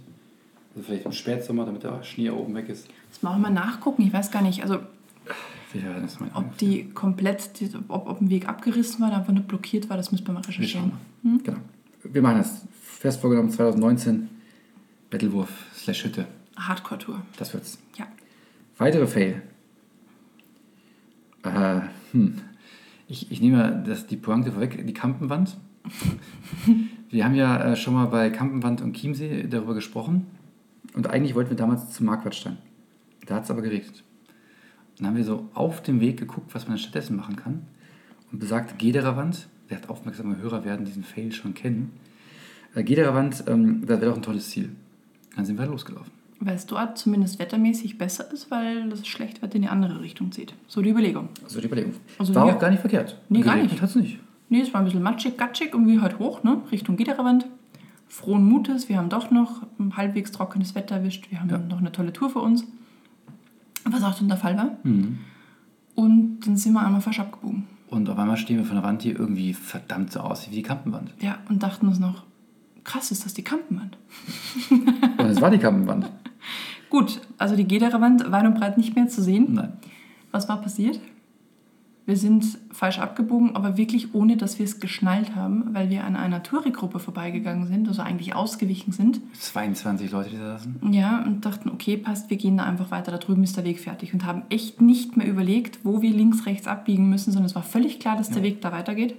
also 0.75 0.85
vielleicht 0.85 1.05
im 1.05 1.11
Spätsommer, 1.11 1.65
damit 1.65 1.83
der 1.83 2.03
Schnee 2.03 2.29
oben 2.29 2.55
weg 2.55 2.69
ist. 2.69 2.87
Das 3.09 3.21
machen 3.21 3.41
wir 3.41 3.49
mal 3.49 3.53
nachgucken. 3.53 4.01
Ich 4.01 4.13
weiß 4.13 4.31
gar 4.31 4.41
nicht, 4.41 4.63
also 4.63 4.79
Wir 5.71 6.07
ob 6.33 6.57
die 6.57 6.89
komplett, 6.89 7.49
ob, 7.89 8.07
ob 8.07 8.21
ein 8.21 8.29
Weg 8.29 8.47
abgerissen 8.47 9.01
war 9.01 9.13
einfach 9.13 9.33
nur 9.33 9.43
blockiert 9.43 9.89
war, 9.89 9.97
das 9.97 10.11
müssen 10.11 10.25
wir 10.25 10.33
mal 10.33 10.43
Wir 10.43 10.49
recherchieren. 10.49 10.91
schauen 11.23 11.33
mal. 11.33 11.43
Genau. 11.43 11.57
Wir 12.03 12.21
machen 12.21 12.37
das. 12.39 12.65
Fest 12.81 13.21
vorgenommen 13.21 13.51
2019. 13.51 14.29
Bettelwurf 15.09 15.49
slash 15.75 16.05
Hütte. 16.05 16.27
Hardcore-Tour. 16.57 17.21
Das 17.37 17.53
wird's. 17.53 17.79
Ja. 17.97 18.07
Weitere 18.77 19.07
Fail. 19.07 19.41
Äh, 21.43 21.81
hm. 22.11 22.35
ich, 23.07 23.31
ich 23.31 23.41
nehme 23.41 23.83
das, 23.85 24.07
die 24.07 24.17
Pointe 24.17 24.51
vorweg, 24.51 24.85
die 24.85 24.93
Kampenwand. 24.93 25.57
wir 27.09 27.25
haben 27.25 27.35
ja 27.35 27.71
äh, 27.71 27.75
schon 27.75 27.93
mal 27.93 28.07
bei 28.07 28.29
Kampenwand 28.29 28.81
und 28.81 28.95
Chiemsee 28.95 29.47
darüber 29.47 29.73
gesprochen. 29.73 30.27
Und 30.93 31.07
eigentlich 31.07 31.35
wollten 31.35 31.51
wir 31.51 31.57
damals 31.57 31.91
zum 31.91 32.07
Marquardstein. 32.07 32.57
Da 33.25 33.35
hat 33.35 33.43
es 33.43 33.51
aber 33.51 33.61
geregnet. 33.61 34.03
Dann 34.99 35.07
haben 35.07 35.15
wir 35.17 35.23
so 35.23 35.47
auf 35.53 35.81
dem 35.81 36.01
Weg 36.01 36.17
geguckt, 36.19 36.53
was 36.53 36.67
man 36.67 36.77
stattdessen 36.77 37.15
machen 37.15 37.35
kann. 37.35 37.61
Und 38.31 38.39
besagte 38.39 38.75
Gederer 38.77 39.15
Wand, 39.17 39.47
wer 39.69 39.77
hat 39.77 39.89
aufmerksame 39.89 40.37
Hörer 40.37 40.65
werden 40.65 40.85
diesen 40.85 41.03
Fail 41.03 41.31
schon 41.31 41.53
kennen. 41.53 41.93
Äh, 42.75 42.83
Gederer 42.83 43.15
Wand, 43.15 43.43
ähm, 43.47 43.81
das 43.87 44.01
wäre 44.01 44.11
doch 44.11 44.17
ein 44.17 44.21
tolles 44.23 44.49
Ziel. 44.49 44.69
Dann 45.35 45.45
sind 45.45 45.57
wir 45.57 45.65
losgelaufen. 45.65 46.11
Weil 46.41 46.55
es 46.55 46.65
dort 46.65 46.97
zumindest 46.97 47.39
wettermäßig 47.39 47.97
besser 47.97 48.31
ist, 48.31 48.49
weil 48.51 48.87
das 48.89 49.05
Schlechtwetter 49.07 49.55
in 49.55 49.63
die 49.63 49.67
andere 49.67 50.01
Richtung 50.01 50.31
zieht. 50.31 50.53
So 50.67 50.81
die 50.81 50.89
Überlegung. 50.89 51.29
Also 51.43 51.59
die 51.59 51.65
Überlegung. 51.67 51.93
Also 52.17 52.33
War 52.35 52.45
auch 52.45 52.59
gar 52.59 52.69
nicht 52.69 52.79
verkehrt. 52.79 53.17
Nee, 53.29 53.41
gar 53.41 53.55
nicht. 53.57 53.81
hat's 53.81 53.95
nicht. 53.95 54.19
Nee, 54.49 54.61
es 54.61 54.73
war 54.73 54.81
ein 54.81 54.85
bisschen 54.85 55.03
matschig, 55.03 55.37
gatschig, 55.37 55.69
irgendwie 55.73 55.99
halt 55.99 56.17
hoch, 56.19 56.43
ne? 56.43 56.61
Richtung 56.71 56.97
Gidererwand. 56.97 57.45
Frohen 58.07 58.43
Mutes, 58.43 58.89
wir 58.89 58.97
haben 58.97 59.09
doch 59.09 59.29
noch 59.31 59.63
ein 59.79 59.95
halbwegs 59.95 60.31
trockenes 60.31 60.75
Wetter 60.75 60.95
erwischt. 60.95 61.29
Wir 61.29 61.39
haben 61.39 61.49
Ja. 61.49 61.57
noch 61.59 61.77
eine 61.79 61.91
tolle 61.91 62.11
Tour 62.13 62.29
vor 62.29 62.41
uns. 62.43 62.65
Was 63.85 64.03
auch 64.03 64.15
dann 64.15 64.27
der 64.27 64.37
Fall 64.37 64.57
war. 64.57 64.77
Mhm. 64.83 65.19
Und 65.95 66.39
dann 66.41 66.57
sind 66.57 66.73
wir 66.73 66.85
einmal 66.85 67.01
falsch 67.01 67.19
abgebogen. 67.19 67.67
Und 67.87 68.09
auf 68.09 68.17
einmal 68.17 68.37
stehen 68.37 68.57
wir 68.57 68.65
vor 68.65 68.77
einer 68.77 68.85
Wand, 68.85 69.03
die 69.03 69.11
irgendwie 69.11 69.53
verdammt 69.53 70.11
so 70.11 70.19
aussieht 70.19 70.51
wie 70.51 70.57
die 70.57 70.63
Kampenwand. 70.63 71.13
Ja, 71.19 71.39
und 71.49 71.63
dachten 71.63 71.87
uns 71.87 71.99
noch, 71.99 72.23
krass, 72.83 73.11
ist 73.11 73.25
das 73.25 73.33
die 73.33 73.43
Kampenwand? 73.43 73.97
Und 74.69 75.25
es 75.25 75.41
war 75.41 75.49
die 75.49 75.57
Kampenwand. 75.57 76.09
Gut, 76.89 77.21
also 77.37 77.55
die 77.55 77.67
Gedererwand 77.67 78.31
weit 78.31 78.45
und 78.45 78.55
breit 78.55 78.77
nicht 78.77 78.95
mehr 78.95 79.07
zu 79.07 79.21
sehen. 79.21 79.53
Nein. 79.53 79.73
Was 80.31 80.47
war 80.47 80.61
passiert? 80.61 80.99
Wir 82.09 82.17
sind 82.17 82.57
falsch 82.71 82.97
abgebogen, 82.97 83.55
aber 83.55 83.77
wirklich 83.77 84.15
ohne, 84.15 84.35
dass 84.35 84.57
wir 84.57 84.65
es 84.65 84.79
geschnallt 84.79 85.35
haben, 85.35 85.75
weil 85.75 85.91
wir 85.91 86.05
an 86.05 86.15
einer 86.15 86.41
Touri-Gruppe 86.41 86.97
vorbeigegangen 86.97 87.67
sind, 87.67 87.87
also 87.87 88.01
eigentlich 88.01 88.33
ausgewichen 88.33 88.91
sind. 88.91 89.21
22 89.39 90.09
Leute, 90.09 90.31
die 90.31 90.37
da 90.37 90.57
saßen. 90.57 90.91
Ja, 90.91 91.23
und 91.23 91.45
dachten, 91.45 91.69
okay, 91.69 91.97
passt, 91.97 92.31
wir 92.31 92.37
gehen 92.37 92.57
da 92.57 92.63
einfach 92.63 92.89
weiter, 92.89 93.11
da 93.11 93.19
drüben 93.19 93.43
ist 93.43 93.57
der 93.57 93.63
Weg 93.63 93.79
fertig. 93.79 94.11
Und 94.11 94.25
haben 94.25 94.41
echt 94.49 94.81
nicht 94.81 95.17
mehr 95.17 95.27
überlegt, 95.27 95.81
wo 95.83 96.01
wir 96.01 96.09
links, 96.09 96.47
rechts 96.47 96.65
abbiegen 96.65 97.11
müssen, 97.11 97.31
sondern 97.31 97.45
es 97.45 97.53
war 97.53 97.61
völlig 97.61 97.99
klar, 97.99 98.17
dass 98.17 98.31
der 98.31 98.41
Weg 98.41 98.59
da 98.61 98.71
weitergeht. 98.71 99.13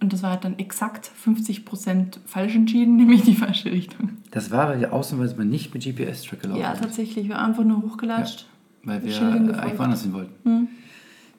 Und 0.00 0.12
das 0.12 0.24
war 0.24 0.30
halt 0.30 0.42
dann 0.42 0.58
exakt 0.58 1.08
50% 1.24 2.16
falsch 2.26 2.56
entschieden, 2.56 2.96
nämlich 2.96 3.22
die 3.22 3.36
falsche 3.36 3.70
Richtung. 3.70 4.16
Das 4.32 4.50
war, 4.50 4.68
weil 4.68 4.80
wir 4.80 4.92
ausnahmsweise 4.92 5.36
mal 5.36 5.46
nicht 5.46 5.72
mit 5.72 5.84
GPS-Track 5.84 6.42
gelaufen 6.42 6.60
Ja, 6.60 6.74
tatsächlich, 6.74 7.28
wir 7.28 7.36
haben 7.36 7.50
einfach 7.50 7.62
nur 7.62 7.82
hochgelatscht. 7.82 8.48
Weil 8.82 9.04
wir 9.04 9.20
eigentlich 9.20 9.78
woanders 9.78 10.02
hin 10.02 10.12
wollten. 10.12 10.32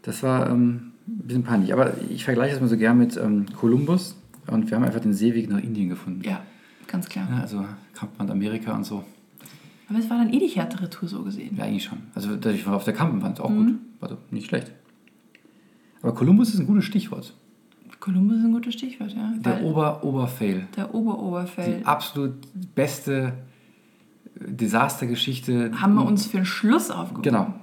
Das 0.08 0.24
war 0.24 0.50
ähm, 0.50 0.94
ein 1.06 1.28
bisschen 1.28 1.44
peinlich. 1.44 1.74
Aber 1.74 1.94
ich 2.10 2.24
vergleiche 2.24 2.54
das 2.54 2.62
mal 2.62 2.70
so 2.70 2.78
gern 2.78 2.98
mit 2.98 3.18
ähm, 3.18 3.46
Kolumbus. 3.54 4.16
Und 4.48 4.70
wir 4.70 4.78
haben 4.78 4.86
einfach 4.86 5.02
den 5.02 5.14
Seeweg 5.14 5.50
nach 5.50 5.60
Indien 5.60 5.90
gefunden. 5.90 6.22
Ja, 6.24 6.42
ganz 6.88 7.10
klar. 7.10 7.28
Ja, 7.30 7.42
also 7.42 7.66
Kampenwand 7.94 8.32
Amerika 8.32 8.74
und 8.74 8.86
so. 8.86 9.04
Aber 9.90 10.00
es 10.00 10.10
war 10.10 10.18
dann 10.18 10.32
eh 10.32 10.40
die 10.40 10.48
härtere 10.48 10.90
Tour 10.90 11.10
so 11.10 11.24
gesehen. 11.24 11.58
Ja, 11.58 11.66
eigentlich 11.66 11.84
schon. 11.84 11.98
Also 12.16 12.38
dadurch 12.38 12.66
war 12.66 12.78
auf 12.78 12.86
der 12.86 12.94
Kampenwand 12.94 13.42
auch 13.42 13.50
gut. 13.50 13.74
War 14.00 14.08
doch 14.08 14.18
nicht 14.32 14.48
schlecht. 14.48 14.72
Aber 16.02 16.14
Kolumbus 16.14 16.54
ist 16.54 16.60
ein 16.62 16.68
gutes 16.68 16.86
Stichwort. 16.86 17.34
Kolumbus 18.00 18.38
ist 18.38 18.46
ein 18.46 18.54
gutes 18.54 18.76
Stichwort, 18.76 19.12
ja. 19.14 19.34
Der 19.40 19.62
Ober-Oberfail. 19.62 20.68
der 20.78 20.96
Ober-Oberfeld. 20.96 21.82
Die 21.82 21.86
absolut 21.86 22.34
beste 22.76 23.34
äh, 24.40 24.52
Desastergeschichte. 24.52 25.72
Haben 25.82 25.96
wir 25.96 26.06
uns 26.06 26.28
für 26.28 26.38
den 26.38 26.46
Schluss 26.46 26.92
aufgehoben. 26.92 27.24
Genau. 27.24 27.54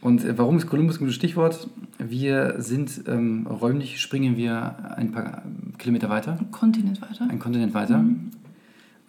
Und 0.00 0.24
äh, 0.24 0.36
warum 0.38 0.56
ist 0.58 0.66
Kolumbus 0.66 0.96
ein 0.96 1.00
gutes 1.00 1.14
Stichwort? 1.14 1.68
Wir 1.98 2.56
sind 2.58 3.02
ähm, 3.08 3.46
räumlich, 3.46 4.00
springen 4.00 4.36
wir 4.36 4.94
ein 4.96 5.10
paar 5.12 5.42
Kilometer 5.78 6.08
weiter, 6.08 6.38
Kontinent 6.52 7.00
weiter. 7.02 7.28
einen 7.28 7.38
Kontinent 7.38 7.74
weiter, 7.74 8.04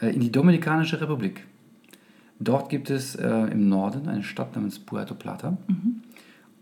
äh, 0.02 0.08
in 0.14 0.22
die 0.22 0.32
Dominikanische 0.32 1.00
Republik. 1.02 1.46
Dort 2.40 2.70
gibt 2.70 2.90
es 2.90 3.16
äh, 3.16 3.28
im 3.52 3.68
Norden 3.68 4.08
eine 4.08 4.24
Stadt 4.24 4.56
namens 4.56 4.80
Puerto 4.80 5.16
Plata. 5.16 5.58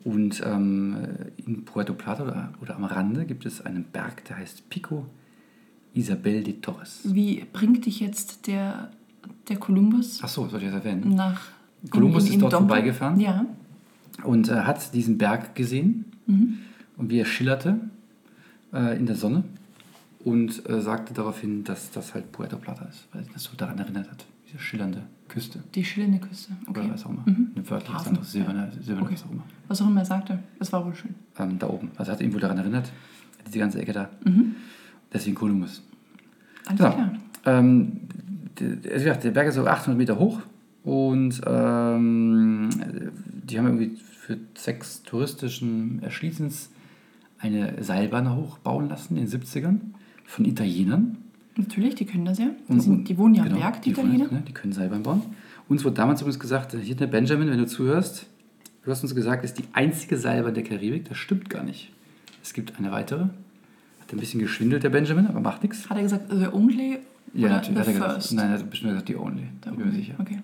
Und 0.04 0.42
ähm, 0.46 0.98
in 1.46 1.66
Puerto 1.66 1.94
Plata 1.94 2.24
oder, 2.24 2.50
oder 2.62 2.76
am 2.76 2.84
Rande 2.86 3.26
gibt 3.26 3.46
es 3.46 3.66
einen 3.66 3.84
Berg, 3.86 4.24
der 4.26 4.38
heißt 4.38 4.70
Pico 4.70 5.06
Isabel 5.94 6.44
de 6.44 6.54
Torres. 6.62 7.02
Wie 7.06 7.44
bringt 7.52 7.86
dich 7.86 8.00
jetzt 8.00 8.48
der, 8.48 8.90
der 9.50 9.58
Kolumbus 9.58 10.20
Ach 10.24 10.28
so, 10.30 10.48
soll 10.48 10.62
ich 10.62 10.68
das 10.68 10.76
erwähnen? 10.76 11.16
nach 11.16 11.42
Kolumbus 11.90 12.30
ist 12.30 12.42
dort 12.42 12.54
Dompe. 12.54 12.68
vorbeigefahren 12.68 13.20
Ja. 13.20 13.46
Und 14.24 14.50
äh, 14.50 14.62
hat 14.62 14.94
diesen 14.94 15.18
Berg 15.18 15.56
gesehen 15.56 16.06
Mhm. 16.28 16.58
und 16.98 17.10
wie 17.12 17.20
er 17.20 17.26
schillerte 17.26 17.78
äh, 18.74 18.98
in 18.98 19.06
der 19.06 19.16
Sonne 19.16 19.44
und 20.24 20.68
äh, 20.68 20.82
sagte 20.82 21.14
daraufhin, 21.14 21.64
dass 21.64 21.92
das 21.92 22.16
halt 22.16 22.32
Puerto 22.32 22.58
Plata 22.58 22.86
ist, 22.86 23.08
weil 23.14 23.24
das 23.34 23.44
so 23.44 23.52
daran 23.56 23.78
erinnert 23.78 24.10
hat, 24.10 24.26
diese 24.48 24.58
schillernde 24.60 25.04
Küste. 25.28 25.60
Die 25.76 25.84
schillernde 25.86 26.18
Küste. 26.20 26.54
Okay. 26.68 26.80
Oder 26.82 26.94
was 26.94 27.06
auch 27.06 27.12
immer. 27.12 27.24
Mhm. 27.28 27.52
Eine 27.56 27.70
wörtliche, 27.70 27.94
Hafen, 27.94 28.08
anderes, 28.10 28.32
silberne, 28.32 28.72
silberne 28.82 29.06
Okay. 29.08 29.14
was 29.16 29.24
auch 29.26 29.32
immer. 29.32 29.44
Was 29.68 29.82
auch 29.82 29.88
immer 29.88 30.00
er 30.02 30.06
sagte. 30.06 30.40
Das 30.58 30.74
war 30.74 30.84
wohl 30.86 30.96
schön. 30.96 31.14
Ähm, 31.38 31.60
da 31.60 31.68
oben. 31.68 31.92
Also 31.98 32.12
hat 32.12 32.22
irgendwo 32.22 32.40
daran 32.40 32.58
erinnert, 32.58 32.92
diese 33.46 33.60
ganze 33.60 33.80
Ecke 33.80 33.94
da. 33.94 34.10
Mhm. 34.24 34.56
Deswegen 35.14 35.36
Kolumbus. 35.36 35.84
Alles 36.66 36.80
Ja. 36.82 36.90
klar. 36.92 37.14
Ähm, 37.46 38.00
der, 38.60 38.94
also 38.94 39.06
der 39.22 39.32
Berg 39.32 39.48
ist 39.50 39.56
so 39.56 39.68
800 39.68 39.96
Meter 39.98 40.18
hoch 40.18 40.42
und 40.84 41.40
ähm, 41.46 42.70
die 43.50 43.58
haben 43.58 43.66
irgendwie 43.66 43.98
für 43.98 44.38
sechs 44.58 45.04
touristischen 45.04 46.02
Erschließens 46.02 46.70
eine 47.40 47.84
Seilbahn 47.84 48.36
hochbauen 48.36 48.90
lassen 48.90 49.18
in 49.18 49.28
den 49.30 49.42
70ern 49.42 49.80
von 50.26 50.46
Italienern. 50.46 51.18
Natürlich, 51.58 51.96
die 51.96 52.06
können 52.06 52.26
das 52.26 52.40
ja. 52.40 52.50
Die, 52.68 52.80
sind, 52.80 53.08
die 53.08 53.18
wohnen 53.18 53.36
ja 53.36 53.44
am 53.44 53.50
genau, 53.50 53.62
Berg, 53.62 53.82
die, 53.84 53.96
wohnen- 53.96 54.14
Italiener. 54.16 54.32
ne, 54.40 54.44
die 54.48 54.54
können 54.54 54.74
Seilbahn 54.74 55.04
bauen. 55.04 55.22
Uns 55.70 55.84
wurde 55.84 55.96
damals 55.96 56.22
übrigens 56.22 56.40
gesagt, 56.40 56.76
hier 56.80 56.96
der 56.96 57.08
Benjamin, 57.08 57.50
wenn 57.50 57.58
du 57.58 57.66
zuhörst, 57.68 58.28
du 58.84 58.92
hast 58.92 59.04
uns 59.04 59.16
gesagt, 59.16 59.46
ist 59.46 59.58
die 59.58 59.64
einzige 59.74 60.18
Seilbahn 60.18 60.54
der 60.54 60.64
Karibik. 60.64 61.08
Das 61.08 61.18
stimmt 61.18 61.50
gar 61.50 61.64
nicht. 61.64 61.92
Es 62.44 62.54
gibt 62.54 62.78
eine 62.78 62.92
weitere. 62.92 63.22
Hat 63.22 64.12
ein 64.12 64.20
bisschen 64.20 64.40
geschwindelt, 64.40 64.84
der 64.84 64.90
Benjamin, 64.90 65.28
aber 65.28 65.40
macht 65.40 65.64
nichts. 65.64 65.90
Hat 65.90 65.98
er 65.98 66.04
gesagt, 66.04 66.26
the 66.30 66.48
only 66.48 67.00
Ja, 67.34 67.50
natürlich. 67.50 67.74
the 67.74 67.80
Hat 67.80 67.88
er 67.88 67.94
gesagt. 68.16 68.32
Nein, 68.34 68.52
er 68.52 68.60
hat 68.60 68.70
bestimmt 68.70 68.92
gesagt, 68.92 69.10
die 69.10 69.16
Only. 69.16 69.44
Ich 69.66 69.72
bin 69.72 69.86
mir 69.86 69.92
sicher. 69.94 70.14
Okay. 70.20 70.40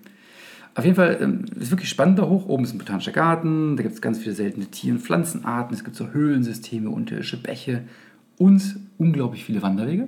Auf 0.75 0.85
jeden 0.85 0.95
Fall 0.95 1.17
ähm, 1.21 1.45
ist 1.59 1.71
wirklich 1.71 1.89
spannend 1.89 2.17
da 2.19 2.23
hoch. 2.27 2.47
Oben 2.47 2.63
ist 2.63 2.73
ein 2.73 2.77
botanischer 2.77 3.11
Garten, 3.11 3.75
da 3.75 3.83
gibt 3.83 3.95
es 3.95 4.01
ganz 4.01 4.19
viele 4.19 4.33
seltene 4.35 4.65
Tier- 4.67 4.93
und 4.93 4.99
Pflanzenarten, 4.99 5.75
es 5.75 5.83
gibt 5.83 5.95
so 5.97 6.09
Höhlensysteme, 6.11 6.89
unterirdische 6.89 7.41
Bäche 7.41 7.83
und 8.37 8.77
unglaublich 8.97 9.43
viele 9.43 9.61
Wanderwege. 9.61 10.07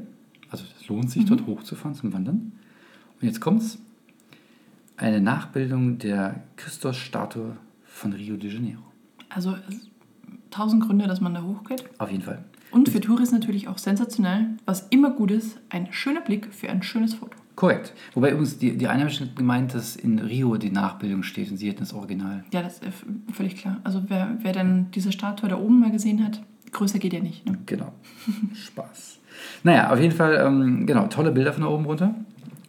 Also 0.49 0.63
es 0.79 0.87
lohnt 0.87 1.09
sich, 1.11 1.25
dort 1.25 1.45
hochzufahren 1.47 1.95
zum 1.95 2.13
Wandern. 2.13 2.53
Und 3.21 3.27
jetzt 3.27 3.41
kommt's. 3.41 3.77
Eine 4.95 5.19
Nachbildung 5.21 5.97
der 5.97 6.41
Christus-Statue 6.55 7.57
von 7.85 8.13
Rio 8.13 8.37
de 8.37 8.51
Janeiro. 8.53 8.83
Also 9.29 9.55
es- 9.67 9.89
tausend 10.51 10.83
Gründe, 10.83 11.07
dass 11.07 11.19
man 11.19 11.33
da 11.33 11.41
hochgeht. 11.41 11.83
Auf 11.97 12.11
jeden 12.11 12.21
Fall. 12.23 12.43
Und 12.69 12.89
für 12.89 13.01
Touris 13.01 13.31
natürlich 13.31 13.67
auch 13.67 13.79
sensationell. 13.79 14.49
Was 14.65 14.87
immer 14.91 15.09
gut 15.09 15.31
ist, 15.31 15.59
ein 15.69 15.87
schöner 15.91 16.21
Blick 16.21 16.53
für 16.53 16.69
ein 16.69 16.83
schönes 16.83 17.15
Foto. 17.15 17.35
Korrekt. 17.55 17.93
Wobei 18.15 18.31
übrigens 18.31 18.57
die, 18.57 18.75
die 18.77 18.87
Einheimischen 18.87 19.35
gemeint, 19.35 19.73
dass 19.75 19.95
in 19.95 20.17
Rio 20.19 20.57
die 20.57 20.71
Nachbildung 20.71 21.21
steht 21.23 21.51
und 21.51 21.57
sie 21.57 21.69
hätten 21.69 21.81
das 21.81 21.93
Original. 21.93 22.43
Ja, 22.51 22.63
das 22.63 22.73
ist 22.79 22.83
f- 22.85 23.05
völlig 23.31 23.57
klar. 23.57 23.79
Also 23.83 24.03
wer, 24.07 24.37
wer 24.41 24.53
dann 24.53 24.89
diese 24.91 25.11
Statue 25.11 25.49
da 25.49 25.57
oben 25.57 25.79
mal 25.79 25.91
gesehen 25.91 26.23
hat, 26.23 26.41
größer 26.71 26.97
geht 26.99 27.13
ja 27.13 27.19
nicht. 27.19 27.45
Ne? 27.45 27.57
Genau. 27.67 27.93
Spaß. 28.55 29.19
Naja, 29.63 29.91
auf 29.91 29.99
jeden 29.99 30.13
Fall, 30.15 30.35
ähm, 30.45 30.85
genau, 30.87 31.07
tolle 31.07 31.31
Bilder 31.31 31.53
von 31.53 31.61
da 31.63 31.69
oben 31.69 31.85
runter. 31.85 32.15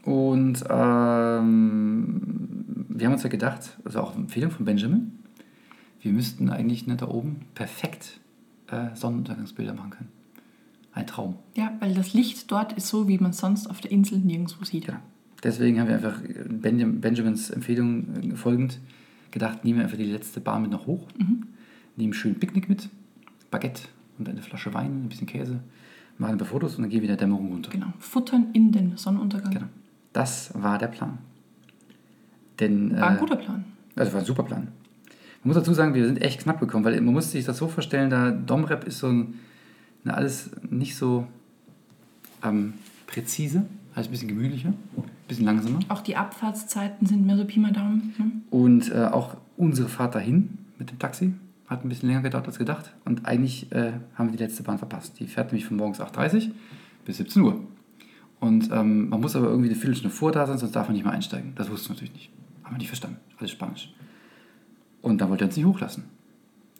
Und 0.04 0.62
ähm, 0.68 2.20
wir 2.88 3.06
haben 3.06 3.14
uns 3.14 3.22
ja 3.22 3.28
gedacht, 3.30 3.76
also 3.84 4.00
auch 4.00 4.14
Empfehlung 4.16 4.50
von 4.50 4.64
Benjamin, 4.66 5.12
wir 6.02 6.12
müssten 6.12 6.50
eigentlich 6.50 6.86
ne, 6.86 6.96
da 6.96 7.08
oben 7.08 7.40
perfekt 7.54 8.20
äh, 8.70 8.94
Sonnenuntergangsbilder 8.94 9.72
machen 9.74 9.90
können. 9.90 10.08
Ein 10.94 11.06
Traum. 11.06 11.36
Ja, 11.56 11.72
weil 11.80 11.92
das 11.94 12.14
Licht 12.14 12.50
dort 12.52 12.72
ist 12.74 12.86
so, 12.88 13.08
wie 13.08 13.18
man 13.18 13.30
es 13.32 13.38
sonst 13.38 13.66
auf 13.68 13.80
der 13.80 13.90
Insel 13.90 14.18
nirgendwo 14.18 14.64
sieht. 14.64 14.86
Ja. 14.86 15.00
Deswegen 15.42 15.80
haben 15.80 15.88
wir 15.88 15.96
einfach 15.96 16.20
Benjam- 16.48 17.00
Benjamins 17.00 17.50
Empfehlung 17.50 18.06
äh, 18.32 18.36
folgend 18.36 18.78
gedacht, 19.32 19.64
nehmen 19.64 19.78
wir 19.78 19.84
einfach 19.84 19.98
die 19.98 20.04
letzte 20.04 20.40
Bahn 20.40 20.62
mit 20.62 20.70
noch 20.70 20.86
hoch, 20.86 21.08
nehmen 21.96 22.12
schön 22.14 22.36
Picknick 22.38 22.68
mit, 22.68 22.88
Baguette 23.50 23.82
und 24.18 24.28
eine 24.28 24.40
Flasche 24.42 24.72
Wein, 24.72 25.04
ein 25.04 25.08
bisschen 25.08 25.26
Käse, 25.26 25.58
machen 26.18 26.32
ein 26.32 26.38
paar 26.38 26.46
Fotos 26.46 26.76
und 26.76 26.82
dann 26.82 26.90
gehen 26.90 27.00
wir 27.02 27.08
in 27.08 27.16
der 27.16 27.26
Dämmerung 27.26 27.48
runter. 27.48 27.70
Genau. 27.72 27.92
Futtern 27.98 28.46
in 28.52 28.70
den 28.70 28.96
Sonnenuntergang. 28.96 29.52
Genau. 29.52 29.66
Das 30.12 30.52
war 30.54 30.78
der 30.78 30.86
Plan. 30.86 31.18
Denn, 32.60 32.96
War 32.96 33.08
ein 33.10 33.16
äh, 33.16 33.20
guter 33.20 33.36
Plan. 33.36 33.64
Also 33.96 34.12
war 34.12 34.20
ein 34.20 34.26
super 34.26 34.44
Plan. 34.44 34.68
Man 35.42 35.52
muss 35.52 35.56
dazu 35.56 35.74
sagen, 35.74 35.94
wir 35.94 36.06
sind 36.06 36.22
echt 36.22 36.40
knapp 36.40 36.60
gekommen, 36.60 36.84
weil 36.84 37.00
man 37.00 37.12
muss 37.12 37.32
sich 37.32 37.44
das 37.44 37.58
so 37.58 37.66
vorstellen, 37.68 38.10
da 38.10 38.30
Domrep 38.30 38.84
ist 38.84 39.00
so 39.00 39.08
ein, 39.08 39.34
alles 40.12 40.50
nicht 40.68 40.96
so 40.96 41.26
ähm, 42.42 42.74
präzise, 43.06 43.64
alles 43.94 44.08
ein 44.08 44.10
bisschen 44.10 44.28
gemütlicher, 44.28 44.68
ein 44.68 45.04
bisschen 45.28 45.46
langsamer. 45.46 45.78
Auch 45.88 46.02
die 46.02 46.16
Abfahrtszeiten 46.16 47.06
sind 47.06 47.24
mehr 47.26 47.36
so 47.36 47.44
Pi 47.44 47.58
mal 47.58 47.72
Daumen. 47.72 48.14
Ne? 48.18 48.30
Und 48.50 48.92
äh, 48.92 49.04
auch 49.04 49.36
unsere 49.56 49.88
Fahrt 49.88 50.14
dahin 50.14 50.58
mit 50.78 50.90
dem 50.90 50.98
Taxi 50.98 51.32
hat 51.66 51.84
ein 51.84 51.88
bisschen 51.88 52.08
länger 52.08 52.22
gedauert 52.22 52.46
als 52.46 52.58
gedacht. 52.58 52.92
Und 53.04 53.26
eigentlich 53.26 53.72
äh, 53.72 53.92
haben 54.14 54.30
wir 54.30 54.36
die 54.36 54.42
letzte 54.42 54.62
Bahn 54.62 54.78
verpasst. 54.78 55.18
Die 55.18 55.26
fährt 55.26 55.52
nämlich 55.52 55.66
von 55.66 55.76
morgens 55.76 56.00
8.30 56.00 56.48
Uhr 56.48 56.54
bis 57.06 57.16
17 57.16 57.42
Uhr. 57.42 57.60
Und 58.40 58.70
ähm, 58.72 59.08
man 59.08 59.20
muss 59.20 59.36
aber 59.36 59.46
irgendwie 59.46 59.70
eine 59.70 59.76
Viertelstunde 59.76 60.14
vor 60.14 60.30
da 60.30 60.46
sein, 60.46 60.58
sonst 60.58 60.72
darf 60.72 60.88
man 60.88 60.96
nicht 60.96 61.04
mehr 61.04 61.14
einsteigen. 61.14 61.52
Das 61.54 61.70
wussten 61.70 61.88
wir 61.88 61.94
natürlich 61.94 62.12
nicht. 62.12 62.30
Haben 62.62 62.74
wir 62.74 62.78
nicht 62.78 62.88
verstanden. 62.88 63.16
Alles 63.38 63.52
Spanisch. 63.52 63.94
Und 65.00 65.20
da 65.20 65.30
wollte 65.30 65.44
er 65.44 65.48
uns 65.48 65.56
nicht 65.56 65.66
hochlassen. 65.66 66.04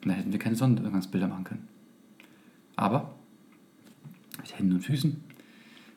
Und 0.03 0.09
dann 0.09 0.17
hätten 0.17 0.33
wir 0.33 0.39
keine 0.39 0.57
Sonnenuntergangsbilder 0.57 1.29
machen 1.29 1.45
können. 1.45 1.69
Aber 2.77 3.11
mit 4.39 4.59
Händen 4.59 4.73
und 4.75 4.81
Füßen 4.81 5.17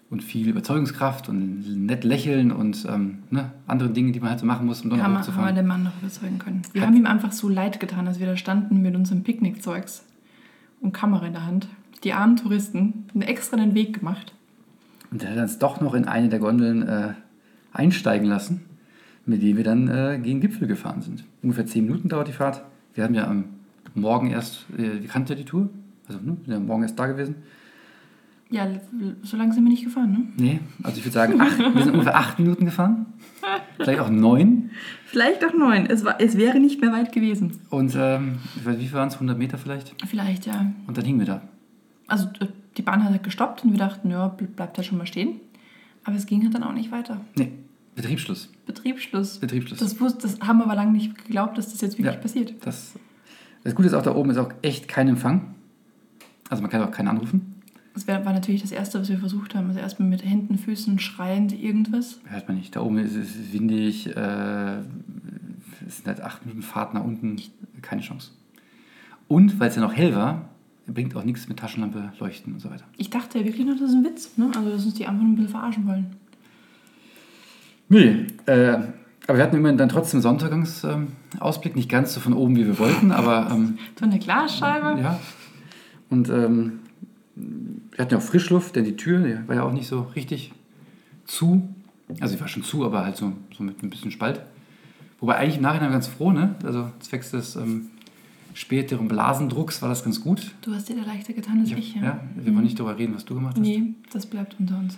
und 0.10 0.24
viel 0.24 0.48
Überzeugungskraft 0.48 1.28
und 1.28 1.86
nett 1.86 2.04
lächeln 2.04 2.52
und 2.52 2.86
ähm, 2.90 3.20
ne, 3.30 3.52
andere 3.68 3.90
Dinge, 3.90 4.12
die 4.14 4.20
man 4.20 4.30
halt 4.30 4.40
so 4.40 4.46
machen 4.46 4.66
muss, 4.66 4.82
um 4.82 4.90
dann 4.90 5.02
Haben, 5.04 5.12
wir- 5.14 5.18
haben 5.18 5.24
wir 5.26 5.28
hochzufahren. 5.34 5.56
den 5.56 5.68
Mann 5.68 5.84
noch 5.84 5.98
überzeugen 6.02 6.40
können. 6.40 6.62
Wir 6.72 6.82
Hat- 6.82 6.88
haben 6.90 6.96
ihm 6.96 7.06
einfach 7.06 7.32
so 7.32 7.50
leid 7.50 7.80
getan, 7.80 8.08
als 8.08 8.20
wir 8.20 8.28
da 8.28 8.38
standen 8.38 8.82
mit 8.82 8.96
unserem 8.96 9.24
Picknickzeugs 9.24 10.06
und 10.80 10.94
Kamera 10.94 11.26
in 11.28 11.34
der 11.34 11.46
Hand. 11.46 11.68
Die 12.04 12.14
armen 12.14 12.36
Touristen 12.38 13.06
haben 13.10 13.22
extra 13.22 13.58
den 13.58 13.74
Weg 13.74 14.00
gemacht. 14.00 14.34
Und 15.12 15.24
er 15.24 15.32
hat 15.32 15.38
uns 15.40 15.58
doch 15.60 15.82
noch 15.82 15.94
in 15.94 16.06
eine 16.06 16.30
der 16.30 16.40
Gondeln 16.40 16.84
äh, 16.88 17.14
einsteigen 17.74 18.28
lassen, 18.28 18.62
mit 19.26 19.42
denen 19.42 19.58
wir 19.58 19.64
dann 19.64 19.88
äh, 19.90 20.20
gegen 20.24 20.40
Gipfel 20.40 20.68
gefahren 20.68 21.02
sind. 21.02 21.24
Ungefähr 21.42 21.66
zehn 21.66 21.86
Minuten 21.86 22.08
dauert 22.08 22.28
die 22.28 22.34
Fahrt. 22.34 22.64
Wir 22.94 23.04
haben 23.04 23.14
ja 23.14 23.28
am 23.28 23.46
Morgen 23.96 24.30
erst, 24.30 24.66
äh, 24.78 25.02
wir 25.02 25.08
kannten 25.10 25.30
ja 25.30 25.36
die 25.36 25.46
Tour, 25.46 25.70
also 26.08 26.20
ne, 26.20 26.38
sind 26.46 26.48
ja 26.54 26.60
Morgen 26.60 26.84
erst 26.84 26.98
da 26.98 27.08
gewesen. 27.08 27.36
Ja, 28.50 28.66
so 29.24 29.36
lange 29.36 29.54
sind 29.54 29.66
wir 29.66 29.70
nicht 29.72 29.84
gefahren, 29.84 30.12
ne? 30.12 30.24
Nee, 30.38 30.60
also 30.82 30.98
ich 30.98 31.04
würde 31.04 31.14
sagen, 31.14 31.42
acht, 31.42 31.58
wir 31.60 31.84
sind 31.84 31.92
ungefähr 31.94 32.16
acht 32.16 32.40
Minuten 32.40 32.64
gefahren, 32.64 33.08
vielleicht 33.76 34.00
auch 34.00 34.10
neun. 34.10 34.70
Vielleicht 35.06 35.44
auch 35.44 35.54
neun. 35.54 35.86
Es, 35.86 36.06
war, 36.06 36.22
es 36.22 36.38
wäre 36.38 36.58
nicht 36.62 36.80
mehr 36.80 36.94
weit 36.94 37.12
gewesen. 37.12 37.60
Und 37.70 37.94
ähm, 37.98 38.38
ich 38.56 38.66
weiß, 38.66 38.80
wie 38.80 38.94
waren 38.94 39.10
es, 39.10 39.16
100 39.16 39.38
Meter 39.38 39.58
vielleicht? 39.58 39.94
Vielleicht, 40.08 40.46
ja. 40.46 40.72
Und 40.88 40.98
dann 40.98 41.04
hingen 41.04 41.20
wir 41.20 41.26
da. 41.26 41.42
Also 42.08 42.30
die 42.78 42.82
Bahn 42.82 43.04
hat 43.04 43.12
halt 43.12 43.24
gestoppt 43.24 43.66
und 43.66 43.72
wir 43.72 43.80
dachten, 43.80 44.10
ja, 44.12 44.28
bl- 44.28 44.48
bleibt 44.48 44.78
da 44.78 44.84
schon 44.84 44.98
mal 44.98 45.08
stehen. 45.08 45.42
Aber 46.06 46.16
es 46.16 46.26
ging 46.26 46.42
halt 46.44 46.54
dann 46.54 46.64
auch 46.64 46.72
nicht 46.74 46.90
weiter. 46.90 47.20
Nee, 47.36 47.52
Betriebsschluss. 47.96 48.50
Betriebsschluss. 48.66 49.40
Betriebsschluss. 49.40 49.80
Das, 49.80 50.00
wus- 50.00 50.22
das 50.22 50.40
haben 50.40 50.60
wir 50.60 50.64
aber 50.66 50.76
lange 50.76 50.94
nicht 50.94 51.18
geglaubt, 51.26 51.58
dass 51.58 51.74
das 51.74 51.82
jetzt 51.82 51.98
wirklich 51.98 52.16
Ja. 52.16 52.22
passiert. 52.22 52.54
Das, 52.66 52.94
das 53.66 53.76
Gute 53.76 53.90
ist 53.90 53.94
auch, 53.94 54.04
da 54.04 54.16
oben 54.16 54.30
ist 54.30 54.38
auch 54.38 54.54
echt 54.62 54.88
kein 54.88 55.10
Empfang. 55.10 55.54
Also 56.50 56.62
man 56.62 56.72
kann 56.72 56.82
auch 56.82 56.92
keinen 56.92 57.08
anrufen. 57.10 57.54
Das 57.94 58.08
war 58.08 58.20
natürlich 58.34 58.62
das 58.62 58.72
Erste, 58.72 59.00
was 59.00 59.10
wir 59.10 59.18
versucht 59.18 59.56
haben. 59.56 59.68
Also 59.68 59.80
erstmal 59.80 60.08
mit 60.08 60.24
Händen, 60.24 60.58
Füßen, 60.58 61.00
schreiend 61.00 61.52
irgendwas. 61.52 62.20
Hört 62.26 62.48
man 62.48 62.58
nicht. 62.58 62.76
Da 62.76 62.82
oben 62.82 63.00
ist 63.00 63.16
es 63.16 63.52
windig. 63.54 64.16
Äh, 64.16 64.78
es 65.88 65.98
sind 65.98 66.08
halt 66.08 66.22
acht 66.22 66.46
Minuten 66.46 66.62
Fahrt 66.62 66.94
nach 66.94 67.04
unten. 67.04 67.42
Keine 67.82 68.02
Chance. 68.02 68.32
Und 69.28 69.60
weil 69.60 69.70
es 69.70 69.76
ja 69.76 69.82
noch 69.82 69.94
hell 69.96 70.16
war, 70.16 70.50
bringt 70.86 71.16
auch 71.16 71.24
nichts 71.24 71.50
mit 71.50 71.58
Taschenlampe, 71.60 72.12
Leuchten 72.20 72.54
und 72.54 72.60
so 72.60 72.70
weiter. 72.70 72.86
Ich 72.98 73.10
dachte 73.10 73.40
ja 73.40 73.46
wirklich 73.46 73.66
nur, 73.66 73.76
das 73.76 73.90
ist 73.90 73.96
ein 73.96 74.06
Witz. 74.06 74.38
Ne? 74.38 74.52
Also, 74.56 74.70
dass 74.70 74.86
uns 74.86 74.94
die 74.94 75.06
einfach 75.08 75.24
ein 75.24 75.36
bisschen 75.36 75.52
verarschen 75.52 75.88
wollen. 75.88 76.06
Nee, 77.90 78.28
äh, 78.46 78.78
aber 79.28 79.38
wir 79.38 79.44
hatten 79.44 79.56
immerhin 79.58 79.78
dann 79.78 79.90
trotzdem 79.90 80.22
Sonntagsaussicht. 80.22 81.76
nicht 81.76 81.90
ganz 81.90 82.14
so 82.14 82.20
von 82.20 82.34
oben, 82.34 82.56
wie 82.56 82.66
wir 82.66 82.80
wollten, 82.80 83.12
aber 83.12 83.50
ähm, 83.52 83.78
So 84.00 84.06
eine 84.06 84.20
Glasscheibe. 84.20 85.02
ja. 85.02 85.20
Und 86.10 86.30
ähm, 86.30 86.80
wir 87.36 88.00
hatten 88.00 88.14
ja 88.14 88.18
auch 88.18 88.24
Frischluft, 88.24 88.76
denn 88.76 88.86
die 88.86 88.96
Tür 88.96 89.20
die 89.20 89.48
war 89.48 89.56
ja 89.56 89.64
auch 89.64 89.74
nicht 89.74 89.88
so 89.88 90.02
richtig 90.16 90.54
zu. 91.26 91.68
Also 92.22 92.36
sie 92.36 92.42
war 92.42 92.48
schon 92.48 92.64
zu, 92.64 92.86
aber 92.86 93.04
halt 93.06 93.18
so, 93.18 93.34
so 93.56 93.64
mit 93.64 93.84
ein 93.84 93.90
bisschen 93.90 94.12
Spalt. 94.12 94.42
Wobei 95.20 95.36
eigentlich 95.38 95.58
im 95.58 95.64
Nachhinein 95.64 95.92
ganz 95.92 96.08
froh, 96.08 96.32
ne? 96.32 96.56
Also 96.64 96.90
zwecks 97.00 97.32
des 97.32 97.56
ähm, 97.56 97.88
späteren 98.54 99.08
Blasendrucks 99.08 99.82
war 99.82 99.90
das 99.90 100.04
ganz 100.04 100.22
gut. 100.22 100.54
Du 100.62 100.74
hast 100.74 100.88
dir 100.90 100.96
da 100.96 101.04
leichter 101.04 101.34
getan 101.34 101.60
als 101.60 101.72
Ich, 101.72 101.78
ich. 101.78 101.96
ja. 101.96 102.04
Ja. 102.04 102.20
wir 102.36 102.54
wollen 102.54 102.64
nicht 102.64 102.80
darüber 102.80 102.98
reden, 102.98 103.14
was 103.16 103.26
du 103.26 103.36
gemacht 103.36 103.56
hast. 103.58 103.62
Nee, 103.62 103.94
das 104.14 104.26
bleibt 104.26 104.56
unter 104.60 104.78
uns. 104.78 104.98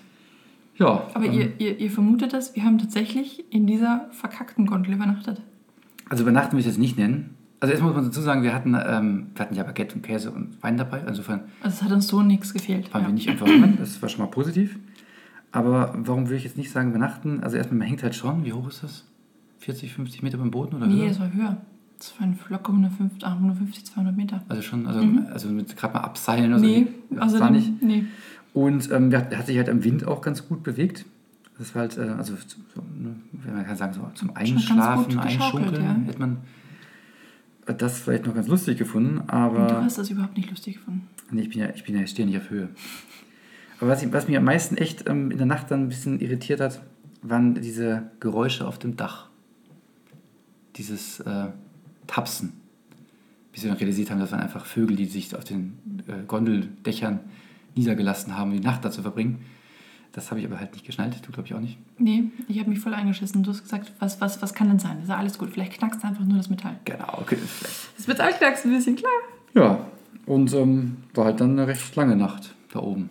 Ja, 0.78 1.08
Aber 1.14 1.26
ähm, 1.26 1.34
ihr, 1.34 1.52
ihr, 1.60 1.80
ihr 1.80 1.92
vermutet 1.92 2.32
das, 2.34 2.56
wir 2.56 2.64
haben 2.64 2.78
tatsächlich 2.78 3.44
in 3.50 3.66
dieser 3.68 4.08
verkackten 4.12 4.66
Gondel 4.66 4.94
übernachtet. 4.94 5.42
also 6.10 6.24
übernachten 6.24 6.54
will 6.54 6.60
ich 6.62 6.68
jetzt 6.68 6.78
nicht 6.80 6.98
nennen. 6.98 7.36
Also 7.62 7.72
erstmal 7.74 7.92
muss 7.92 8.02
man 8.02 8.10
dazu 8.12 8.22
sagen, 8.22 8.44
wir 8.44 8.54
hatten, 8.54 8.74
ähm, 8.74 9.28
wir 9.36 9.42
hatten 9.46 9.56
ja 9.56 9.64
Baguette 9.64 9.96
und 9.96 10.02
Käse 10.02 10.32
und 10.32 10.62
Wein 10.64 10.78
dabei. 10.78 11.02
Insofern 11.06 11.42
Also 11.62 11.76
es 11.76 11.84
hat 11.84 11.92
uns 11.92 12.08
so 12.08 12.22
nichts 12.22 12.54
gefehlt. 12.54 12.94
waren 12.94 13.02
Ja. 13.02 13.08
wir 13.10 13.14
nicht 13.14 13.30
einfach 13.30 13.48
hungern. 13.48 13.76
Das 13.80 14.02
war 14.02 14.08
schon 14.10 14.22
mal 14.22 14.32
positiv. 14.32 14.80
Aber 15.52 15.94
warum 15.98 16.30
will 16.30 16.38
ich 16.38 16.44
jetzt 16.44 16.58
nicht 16.58 16.72
sagen 16.72 16.90
übernachten? 16.92 17.42
Also 17.44 17.58
erstmal, 17.58 17.80
man 17.80 17.88
hängt 17.88 18.04
halt 18.04 18.16
schon. 18.16 18.46
Wie 18.46 18.54
hoch 18.54 18.68
ist 18.70 18.84
das? 18.84 19.06
40, 19.60 19.94
50 19.94 20.24
Meter 20.24 20.38
beim 20.38 20.52
Boden 20.52 20.76
oder 20.78 20.88
Nee, 20.88 21.02
höher? 21.02 21.08
das 21.10 21.20
war 21.20 21.34
höher. 21.34 21.58
Das 21.98 22.14
waren 22.20 22.40
locker 22.48 22.72
150, 22.72 23.26
ah, 23.28 23.34
150 23.34 23.86
200 23.88 24.16
Meter. 24.16 24.42
Also 24.48 24.62
schon, 24.62 24.88
also, 24.88 25.02
also 25.34 25.50
mit 25.50 25.76
gerade 25.76 25.94
mal 25.96 26.00
abseilen 26.02 26.54
oder 26.54 26.60
Mhm. 26.62 26.66
nee, 26.66 26.88
so. 27.10 27.16
Das 27.16 27.24
also 27.24 27.40
war 27.42 27.50
nicht. 27.52 27.82
Nee. 27.84 28.06
Und 28.54 28.90
ähm, 28.92 29.10
der, 29.10 29.30
hat- 29.38 29.48
sich 29.48 29.58
halt 29.58 29.68
im 29.68 29.84
Wind 29.84 30.08
auch 30.08 30.22
ganz 30.22 30.48
gut 30.48 30.64
bewegt. 30.64 31.06
Das 31.58 31.76
war 31.76 31.82
halt, 31.82 31.98
äh, 31.98 32.04
also 32.18 32.36
so, 32.36 32.82
ne, 32.98 33.16
man 33.54 33.66
kann 33.66 33.76
sagen, 33.76 33.94
so 33.94 34.10
zum 34.16 34.34
Einschlafen, 34.34 35.20
Einschunkeln, 35.20 35.84
ja. 35.84 35.96
hätte 36.08 36.20
man 36.20 36.38
das 37.74 38.00
vielleicht 38.00 38.26
noch 38.26 38.34
ganz 38.36 38.48
lustig 38.48 38.78
gefunden, 38.78 39.20
Und 39.20 39.28
du 39.28 39.34
aber 39.34 39.84
hast 39.84 39.98
das 39.98 40.10
überhaupt 40.10 40.38
nicht 40.38 40.50
lustig 40.50 40.76
gefunden. 40.76 41.08
nee, 41.32 41.42
ich 41.42 41.50
bin 41.50 41.60
ja, 41.60 41.70
ich 41.74 41.84
bin 41.84 41.96
ja, 41.96 42.02
ich 42.02 42.10
stehe 42.10 42.28
nicht 42.28 42.38
auf 42.38 42.50
Höhe. 42.50 42.70
Aber 43.80 43.92
was, 43.92 44.04
ich, 44.04 44.12
was 44.12 44.28
mich 44.28 44.38
am 44.38 44.44
meisten 44.44 44.78
echt 44.78 45.08
ähm, 45.08 45.32
in 45.32 45.38
der 45.38 45.48
Nacht 45.48 45.72
dann 45.72 45.84
ein 45.84 45.90
bisschen 45.90 46.20
irritiert 46.20 46.60
hat, 46.60 46.82
waren 47.22 47.56
diese 47.56 48.12
Geräusche 48.20 48.68
auf 48.68 48.80
dem 48.80 48.98
Dach. 48.98 49.30
Dieses 50.76 51.20
äh, 51.22 51.48
Tapsen. 52.08 52.54
Bis 53.52 53.64
wir 53.64 53.70
dann 53.70 53.80
realisiert 53.80 54.12
haben, 54.12 54.20
das 54.20 54.32
waren 54.32 54.42
einfach 54.42 54.66
Vögel, 54.66 54.96
die 54.96 55.06
sich 55.06 55.36
auf 55.36 55.44
den 55.44 55.80
äh, 56.08 56.26
Gondeldächern 56.28 57.20
niedergelassen 57.76 58.38
haben, 58.38 58.52
um 58.52 58.58
die 58.58 58.64
Nacht 58.64 58.86
da 58.86 58.92
zu 58.92 59.02
verbringen. 59.02 59.40
Das 60.12 60.32
habe 60.32 60.40
ich 60.40 60.46
aber 60.48 60.60
halt 60.60 60.74
nicht 60.74 60.86
geschnallt, 60.86 61.16
du 61.26 61.32
glaube 61.32 61.48
ich 61.48 61.54
auch 61.54 61.60
nicht. 61.60 61.78
Nee, 62.00 62.26
ich 62.48 62.60
habe 62.60 62.70
mich 62.70 62.80
voll 62.80 62.94
eingeschissen. 62.94 63.44
Du 63.44 63.52
hast 63.52 63.62
gesagt, 63.62 63.92
was, 64.00 64.20
was, 64.20 64.42
was 64.42 64.54
kann 64.54 64.68
denn 64.70 64.80
sein? 64.80 64.96
Das 64.96 65.04
ist 65.04 65.10
ja 65.10 65.18
alles 65.18 65.38
gut. 65.38 65.52
Vielleicht 65.52 65.74
knackst 65.74 66.04
einfach 66.04 66.26
nur 66.26 66.38
das 66.38 66.50
Metall. 66.50 66.76
Genau, 66.86 67.20
okay. 67.22 67.38
Das 67.96 68.08
Metall 68.08 68.34
knackst 68.34 68.66
ein 68.66 68.72
bisschen, 68.72 68.96
klar. 68.96 69.12
Ja, 69.54 69.86
und 70.26 70.52
ähm, 70.54 70.98
war 71.14 71.26
halt 71.26 71.40
dann 71.42 71.52
eine 71.52 71.68
recht 71.68 71.96
lange 71.96 72.16
Nacht 72.16 72.54
da 72.74 72.80
oben. 72.80 73.10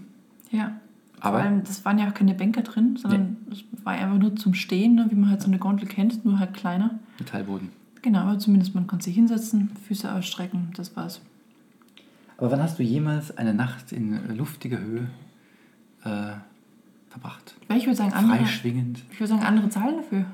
Ja. 0.50 0.80
Aber- 1.20 1.38
Vor 1.40 1.46
allem, 1.48 1.64
das 1.64 1.84
waren 1.84 1.98
ja 1.98 2.08
auch 2.08 2.14
keine 2.14 2.34
Bänke 2.34 2.62
drin, 2.62 2.96
sondern 2.96 3.36
es 3.50 3.64
war 3.84 3.92
einfach 3.94 4.18
nur 4.18 4.36
zum 4.36 4.54
Stehen, 4.54 4.94
ne, 4.94 5.06
wie 5.10 5.16
man 5.16 5.30
halt 5.30 5.40
so 5.42 5.48
eine 5.48 5.58
Gondel 5.58 5.88
kennt, 5.88 6.24
nur 6.24 6.38
halt 6.38 6.54
kleiner. 6.54 6.98
Metallboden. 7.18 7.70
Genau, 8.02 8.20
aber 8.20 8.38
zumindest 8.38 8.74
man 8.76 8.86
konnte 8.86 9.04
sich 9.06 9.16
hinsetzen, 9.16 9.70
Füße 9.88 10.12
ausstrecken, 10.12 10.70
das 10.76 10.94
war's. 10.96 11.20
Aber 12.36 12.52
wann 12.52 12.62
hast 12.62 12.78
du 12.78 12.84
jemals 12.84 13.36
eine 13.36 13.52
Nacht 13.52 13.90
in 13.90 14.36
luftiger 14.36 14.78
Höhe 14.78 15.08
äh, 16.04 16.34
verbracht? 17.10 17.56
Ich 17.74 17.86
würde 17.86 17.96
sagen, 17.96 18.12
andere, 18.12 18.38
Freischwingend. 18.38 19.02
ich 19.10 19.20
würde 19.20 19.28
sagen, 19.28 19.42
andere 19.42 19.68
zahlen 19.68 19.96
dafür. 19.96 20.24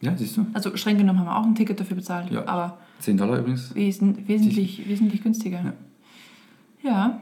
Ja, 0.00 0.16
siehst 0.16 0.36
du? 0.36 0.46
Also 0.52 0.76
streng 0.76 0.98
genommen 0.98 1.20
haben 1.20 1.26
wir 1.26 1.36
auch 1.36 1.44
ein 1.46 1.54
Ticket 1.54 1.80
dafür 1.80 1.96
bezahlt, 1.96 2.30
Ja. 2.30 2.46
aber 2.46 2.78
10 3.00 3.16
Dollar 3.16 3.38
übrigens. 3.38 3.74
wesen, 3.74 4.26
wesentlich, 4.28 4.86
wesentlich 4.88 5.22
günstiger. 5.22 5.60
Ja. 5.64 6.90
Ja. 6.90 7.20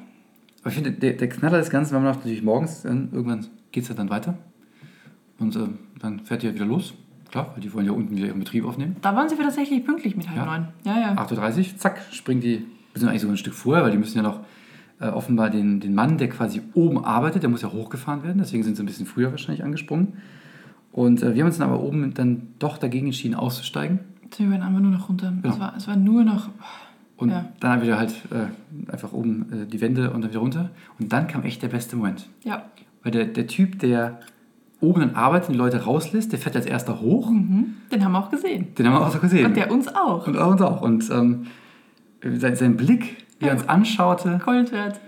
Aber 0.61 0.69
ich 0.69 0.75
finde, 0.75 0.93
der, 0.93 1.13
der 1.15 1.29
Knaller 1.29 1.59
des 1.59 1.71
Ganzen 1.71 1.93
war 1.95 2.01
man 2.01 2.13
auch 2.13 2.17
natürlich 2.17 2.43
morgens, 2.43 2.83
dann, 2.83 3.09
irgendwann 3.13 3.47
geht 3.71 3.85
es 3.85 3.89
ja 3.89 3.95
dann 3.95 4.11
weiter. 4.11 4.37
Und 5.39 5.55
ähm, 5.57 5.79
dann 6.01 6.21
fährt 6.21 6.43
die 6.43 6.47
ja 6.47 6.55
wieder 6.55 6.65
los. 6.67 6.95
Klar, 7.31 7.51
weil 7.55 7.63
die 7.63 7.73
wollen 7.73 7.87
ja 7.87 7.93
unten 7.93 8.15
wieder 8.17 8.27
ihren 8.27 8.39
Betrieb 8.39 8.65
aufnehmen. 8.65 8.97
da 9.01 9.17
waren 9.17 9.29
sie 9.29 9.37
tatsächlich 9.37 9.85
pünktlich 9.85 10.17
mit 10.17 10.29
halb 10.29 10.37
Ja. 10.39 10.45
neun. 10.47 10.69
Ja, 10.85 11.01
ja. 11.01 11.15
8.30 11.15 11.59
Uhr, 11.73 11.77
zack, 11.79 12.01
springt 12.13 12.45
die, 12.45 12.59
wir 12.93 13.01
sind 13.01 13.09
eigentlich 13.09 13.23
sogar 13.23 13.35
ein 13.35 13.39
Stück 13.39 13.55
vorher, 13.55 13.83
weil 13.85 13.91
die 13.91 13.97
müssen 13.99 14.17
ja 14.19 14.23
noch 14.23 14.41
äh, 15.03 15.09
offenbar 15.09 15.51
den, 15.51 15.81
den 15.81 15.95
Mann, 15.95 16.17
der 16.19 16.29
quasi 16.29 16.63
oben 16.75 17.05
arbeitet, 17.05 17.43
der 17.43 17.51
muss 17.51 17.63
ja 17.63 17.73
hochgefahren 17.73 18.23
werden, 18.23 18.39
deswegen 18.39 18.63
sind 18.63 18.77
sie 18.77 18.83
ein 18.83 18.87
bisschen 18.87 19.07
früher 19.07 19.31
wahrscheinlich 19.31 19.65
angesprungen. 19.65 20.15
Und 20.93 21.23
äh, 21.23 21.35
wir 21.35 21.43
haben 21.43 21.49
uns 21.49 21.59
dann 21.59 21.69
aber 21.69 21.81
oben 21.81 22.13
dann 22.15 22.49
doch 22.59 22.79
dagegen 22.79 23.07
entschieden, 23.07 23.35
auszusteigen. 23.35 24.01
Wir 24.37 24.51
waren 24.51 24.63
einfach 24.63 24.81
nur 24.81 24.91
noch 24.93 25.09
runter. 25.09 25.33
Ja. 25.43 25.51
Es, 25.51 25.61
war, 25.61 25.75
es 25.77 25.89
war 25.89 25.97
nur 25.97 26.25
noch. 26.25 26.49
Und 27.17 27.31
Ja. 27.31 27.47
dann 27.61 27.83
wieder 27.83 27.99
halt 27.99 28.13
äh, 28.31 28.91
einfach 28.91 29.13
oben 29.13 29.47
äh, 29.53 29.67
die 29.67 29.81
Wände 29.81 30.11
und 30.11 30.23
dann 30.23 30.31
wieder 30.31 30.41
runter. 30.41 30.71
Und 30.99 31.13
dann 31.13 31.29
kam 31.29 31.43
echt 31.45 31.63
der 31.63 31.69
beste 31.69 31.97
Moment. 31.97 32.27
Ja. 32.45 32.65
Weil 33.03 33.13
der, 33.13 33.25
der 33.27 33.47
Typ, 33.47 33.79
der 33.79 34.21
oben 34.81 35.01
dann 35.01 35.15
arbeitet 35.15 35.49
und 35.49 35.53
die 35.55 35.59
Leute 35.59 35.85
rauslässt, 35.85 36.33
der 36.33 36.39
fährt 36.39 36.57
als 36.57 36.67
erster 36.67 37.01
hoch. 37.01 37.31
Mhm. 37.31 37.75
Den 37.93 38.05
haben 38.05 38.13
wir 38.13 38.19
auch 38.19 38.31
gesehen. 38.31 38.75
Den 38.77 38.87
haben 38.87 38.95
wir 38.95 39.07
auch 39.07 39.21
gesehen. 39.21 39.47
Und 39.47 39.57
der 39.57 39.71
uns 39.71 39.89
auch. 39.89 40.27
und 40.27 40.37
auch 40.37 40.51
uns 40.51 40.63
auch. 40.63 40.83
Und 40.83 41.11
ähm, 41.11 41.47
sein, 42.39 42.57
sein 42.57 42.77
Blick, 42.77 43.17
er 43.49 43.55
uns 43.55 43.69
anschaute, 43.69 44.41
Goldwert. 44.45 45.01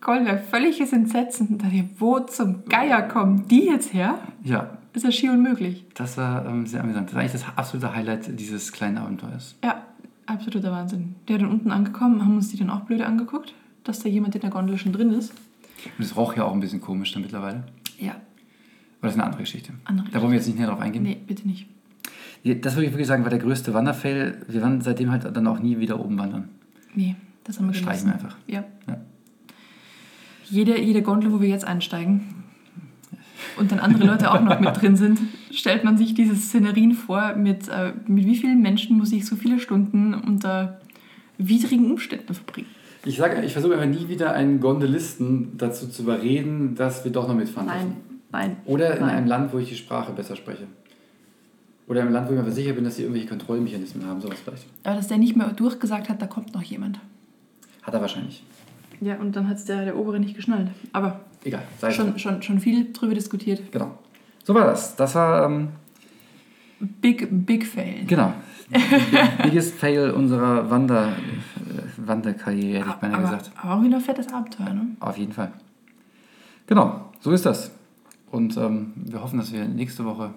Goldwert, 0.00 0.44
völliges 0.46 0.92
Entsetzen. 0.92 1.58
Da 1.58 1.66
ich, 1.68 1.84
wo 1.98 2.20
zum 2.20 2.64
Geier 2.66 3.02
kommen 3.02 3.46
die 3.48 3.66
jetzt 3.66 3.92
her? 3.92 4.18
ja, 4.42 4.78
Ist 4.94 5.04
ja 5.04 5.12
schier 5.12 5.32
unmöglich. 5.32 5.84
das 5.94 6.16
war 6.16 6.46
ähm, 6.46 6.66
sehr 6.66 6.82
amüsant. 6.82 7.08
Das 7.08 7.14
war 7.14 7.20
eigentlich 7.22 7.32
das 7.32 7.44
absolute 7.56 7.94
Highlight 7.94 8.38
dieses 8.40 8.72
kleinen 8.72 8.96
Abenteuers. 8.98 9.56
Ja, 9.62 9.82
absoluter 10.26 10.72
Wahnsinn. 10.72 11.16
Der 11.28 11.38
dann 11.38 11.50
unten 11.50 11.70
angekommen, 11.70 12.24
haben 12.24 12.36
uns 12.36 12.48
die 12.48 12.56
dann 12.56 12.70
auch 12.70 12.80
blöde 12.80 13.04
angeguckt, 13.06 13.52
dass 13.84 14.00
da 14.00 14.08
jemand 14.08 14.34
in 14.34 14.40
der 14.40 14.50
Gondel 14.50 14.78
schon 14.78 14.92
drin 14.92 15.12
ist. 15.12 15.32
Und 15.98 16.04
es 16.04 16.16
roch 16.16 16.34
ja 16.36 16.44
auch 16.44 16.52
ein 16.54 16.60
bisschen 16.60 16.80
komisch 16.80 17.12
dann 17.12 17.22
mittlerweile. 17.22 17.64
Ja, 17.98 18.12
Aber 18.12 18.20
das 19.02 19.12
ist 19.12 19.16
eine 19.16 19.24
andere 19.24 19.42
Geschichte. 19.42 19.72
Andere 19.84 20.08
Da 20.10 20.20
wollen 20.20 20.32
wir 20.32 20.38
jetzt 20.38 20.46
nicht 20.46 20.58
näher 20.58 20.68
drauf 20.68 20.80
eingehen. 20.80 21.02
nee, 21.02 21.18
bitte 21.26 21.46
nicht. 21.46 21.66
Das 22.42 22.74
würde 22.74 22.86
ich 22.86 22.92
wirklich 22.92 23.06
sagen, 23.06 23.22
war 23.22 23.30
der 23.30 23.38
größte 23.38 23.74
Wanderfail. 23.74 24.40
Wir 24.48 24.62
waren 24.62 24.80
seitdem 24.80 25.10
halt 25.10 25.24
dann 25.36 25.46
auch 25.46 25.58
nie 25.58 25.78
wieder 25.78 26.00
oben 26.00 26.18
wandern. 26.18 26.48
Nee, 26.94 27.16
das 27.50 27.58
haben 27.58 27.66
wir 27.66 27.74
Streichen 27.74 28.06
wir 28.06 28.14
einfach. 28.14 28.36
Ja. 28.46 28.64
Ja. 28.86 29.00
Jede, 30.44 30.80
jede 30.80 31.02
Gondel, 31.02 31.32
wo 31.32 31.40
wir 31.40 31.48
jetzt 31.48 31.64
einsteigen 31.64 32.44
und 33.56 33.72
dann 33.72 33.80
andere 33.80 34.04
Leute 34.04 34.30
auch 34.30 34.40
noch 34.40 34.60
mit 34.60 34.80
drin 34.80 34.96
sind, 34.96 35.18
stellt 35.50 35.82
man 35.82 35.98
sich 35.98 36.14
diese 36.14 36.36
Szenerien 36.36 36.92
vor, 36.92 37.34
mit, 37.34 37.68
äh, 37.68 37.92
mit 38.06 38.24
wie 38.24 38.36
vielen 38.36 38.62
Menschen 38.62 38.98
muss 38.98 39.12
ich 39.12 39.26
so 39.26 39.34
viele 39.36 39.58
Stunden 39.58 40.14
unter 40.14 40.80
widrigen 41.38 41.90
Umständen 41.90 42.34
verbringen. 42.34 42.68
Ich 43.04 43.16
sage, 43.16 43.42
ich 43.42 43.52
versuche 43.52 43.74
aber 43.74 43.86
nie 43.86 44.08
wieder 44.08 44.32
einen 44.32 44.60
Gondelisten 44.60 45.56
dazu 45.56 45.88
zu 45.88 46.02
überreden, 46.02 46.74
dass 46.76 47.04
wir 47.04 47.10
doch 47.10 47.26
noch 47.26 47.34
mitfahren 47.34 47.66
Nein, 47.66 47.80
dürfen. 47.80 48.20
nein. 48.30 48.56
Oder 48.66 48.94
in 48.94 49.00
Nein. 49.00 49.10
einem 49.16 49.26
Land, 49.26 49.52
wo 49.52 49.58
ich 49.58 49.68
die 49.70 49.76
Sprache 49.76 50.12
besser 50.12 50.36
spreche. 50.36 50.66
Oder 51.88 52.00
in 52.02 52.06
einem 52.06 52.14
Land, 52.14 52.28
wo 52.30 52.34
ich 52.34 52.40
mir 52.40 52.52
sicher 52.52 52.74
bin, 52.74 52.84
dass 52.84 52.96
sie 52.96 53.02
irgendwelche 53.02 53.28
Kontrollmechanismen 53.28 54.06
haben, 54.06 54.20
sowas 54.20 54.38
vielleicht. 54.44 54.66
Aber 54.84 54.96
dass 54.96 55.08
der 55.08 55.18
nicht 55.18 55.34
mehr 55.34 55.48
durchgesagt 55.48 56.08
hat, 56.08 56.20
da 56.22 56.26
kommt 56.26 56.54
noch 56.54 56.62
jemand. 56.62 57.00
Hat 57.90 57.94
er 57.94 58.00
wahrscheinlich. 58.02 58.44
Ja, 59.00 59.16
und 59.16 59.34
dann 59.34 59.48
hat 59.48 59.56
es 59.56 59.64
der, 59.64 59.84
der 59.84 59.96
Obere 59.96 60.20
nicht 60.20 60.36
geschnallt. 60.36 60.68
Aber 60.92 61.20
Egal, 61.44 61.62
sei 61.78 61.88
es 61.88 61.96
schon, 61.96 62.18
schon, 62.18 62.42
schon 62.42 62.60
viel 62.60 62.92
drüber 62.92 63.14
diskutiert. 63.14 63.72
Genau. 63.72 63.98
So 64.44 64.54
war 64.54 64.66
das. 64.66 64.94
Das 64.96 65.14
war, 65.14 65.46
ähm, 65.46 65.68
Big, 67.00 67.28
big 67.30 67.66
fail. 67.66 68.04
genau, 68.06 68.32
biggest 69.42 69.74
Fail 69.74 70.12
unserer 70.12 70.70
Wander, 70.70 71.08
äh, 71.08 71.12
Wanderkarriere, 71.98 72.78
hätte 72.80 72.88
ich 72.90 72.94
beinahe 72.96 73.20
gesagt. 73.20 73.50
aber 73.56 73.74
auch 73.74 73.82
wieder 73.82 73.96
ein 73.96 74.00
fettes 74.00 74.32
Abenteuer, 74.32 74.72
ne? 74.72 74.86
Auf 75.00 75.18
jeden 75.18 75.32
Fall. 75.32 75.52
Genau, 76.66 77.10
so 77.20 77.32
ist 77.32 77.44
das. 77.44 77.70
Und 78.30 78.56
ähm, 78.56 78.92
wir 78.96 79.20
hoffen, 79.22 79.38
dass 79.38 79.52
wir 79.52 79.66
nächste 79.66 80.04
Woche 80.06 80.30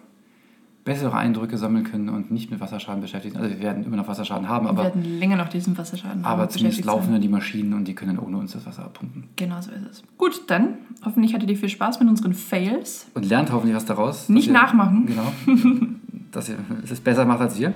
bessere 0.84 1.16
Eindrücke 1.16 1.58
sammeln 1.58 1.86
können 1.86 2.10
und 2.10 2.30
nicht 2.32 2.52
mit 2.52 2.60
Wasserschaden 2.60 3.02
beschäftigt 3.02 3.36
sind. 3.36 3.42
Also 3.44 3.56
wir 3.56 3.62
werden 3.64 3.86
immer 3.86 3.96
noch 3.96 4.08
Wasserschaden 4.08 4.50
haben, 4.50 4.66
Wir 4.66 4.72
aber, 4.72 4.84
werden 4.84 5.04
länger 5.20 5.38
noch 5.38 5.48
diesen 5.48 5.78
Wasserschaden 5.78 6.26
aber 6.26 6.42
haben, 6.44 6.50
zumindest 6.50 6.78
beschäftigt 6.82 6.86
laufen 6.88 7.12
dann 7.14 7.22
die 7.22 7.30
Maschinen 7.30 7.74
und 7.74 7.86
die 7.88 7.96
können 7.96 8.20
ohne 8.20 8.38
uns 8.38 8.52
das 8.52 8.66
Wasser 8.66 8.84
abpumpen. 8.84 9.24
Genau 9.38 9.62
so 9.62 9.72
ist 9.72 9.86
es. 9.90 10.04
Gut, 10.18 10.42
dann 10.48 10.76
hoffentlich 11.06 11.34
hattet 11.34 11.50
ihr 11.50 11.58
viel 11.58 11.70
Spaß 11.70 12.00
mit 12.02 12.10
unseren 12.10 12.34
Fails. 12.34 13.08
Und 13.14 13.26
lernt 13.26 13.52
hoffentlich 13.52 13.76
was 13.76 13.86
daraus. 13.86 14.28
Nicht 14.28 14.48
ihr- 14.48 14.54
nachmachen. 14.54 15.06
Genau. 15.06 15.32
dass 16.32 16.50
ihr 16.50 16.58
es 16.84 16.92
es 16.92 17.00
besser 17.00 17.26
macht 17.26 17.40
als 17.42 17.58
wir. 17.60 17.74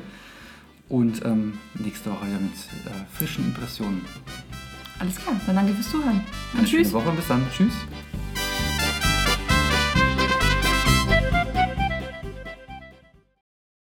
Und 0.90 1.24
ähm, 1.26 1.54
nächste 1.76 2.10
Woche 2.12 2.26
wieder 2.28 2.40
mit 2.40 2.54
äh, 2.54 3.16
frischen 3.18 3.46
Impressionen. 3.46 4.02
Alles 5.00 5.16
klar, 5.18 5.36
dann 5.46 5.56
danke 5.56 5.74
fürs 5.74 5.92
Zuhören. 5.92 6.22
Eine 6.54 6.60
Und 6.62 6.66
tschüss. 6.68 6.90
schöne 6.90 7.06
Woche. 7.06 7.16
Bis 7.16 7.28
dann. 7.28 7.42
Tschüss. 7.56 7.74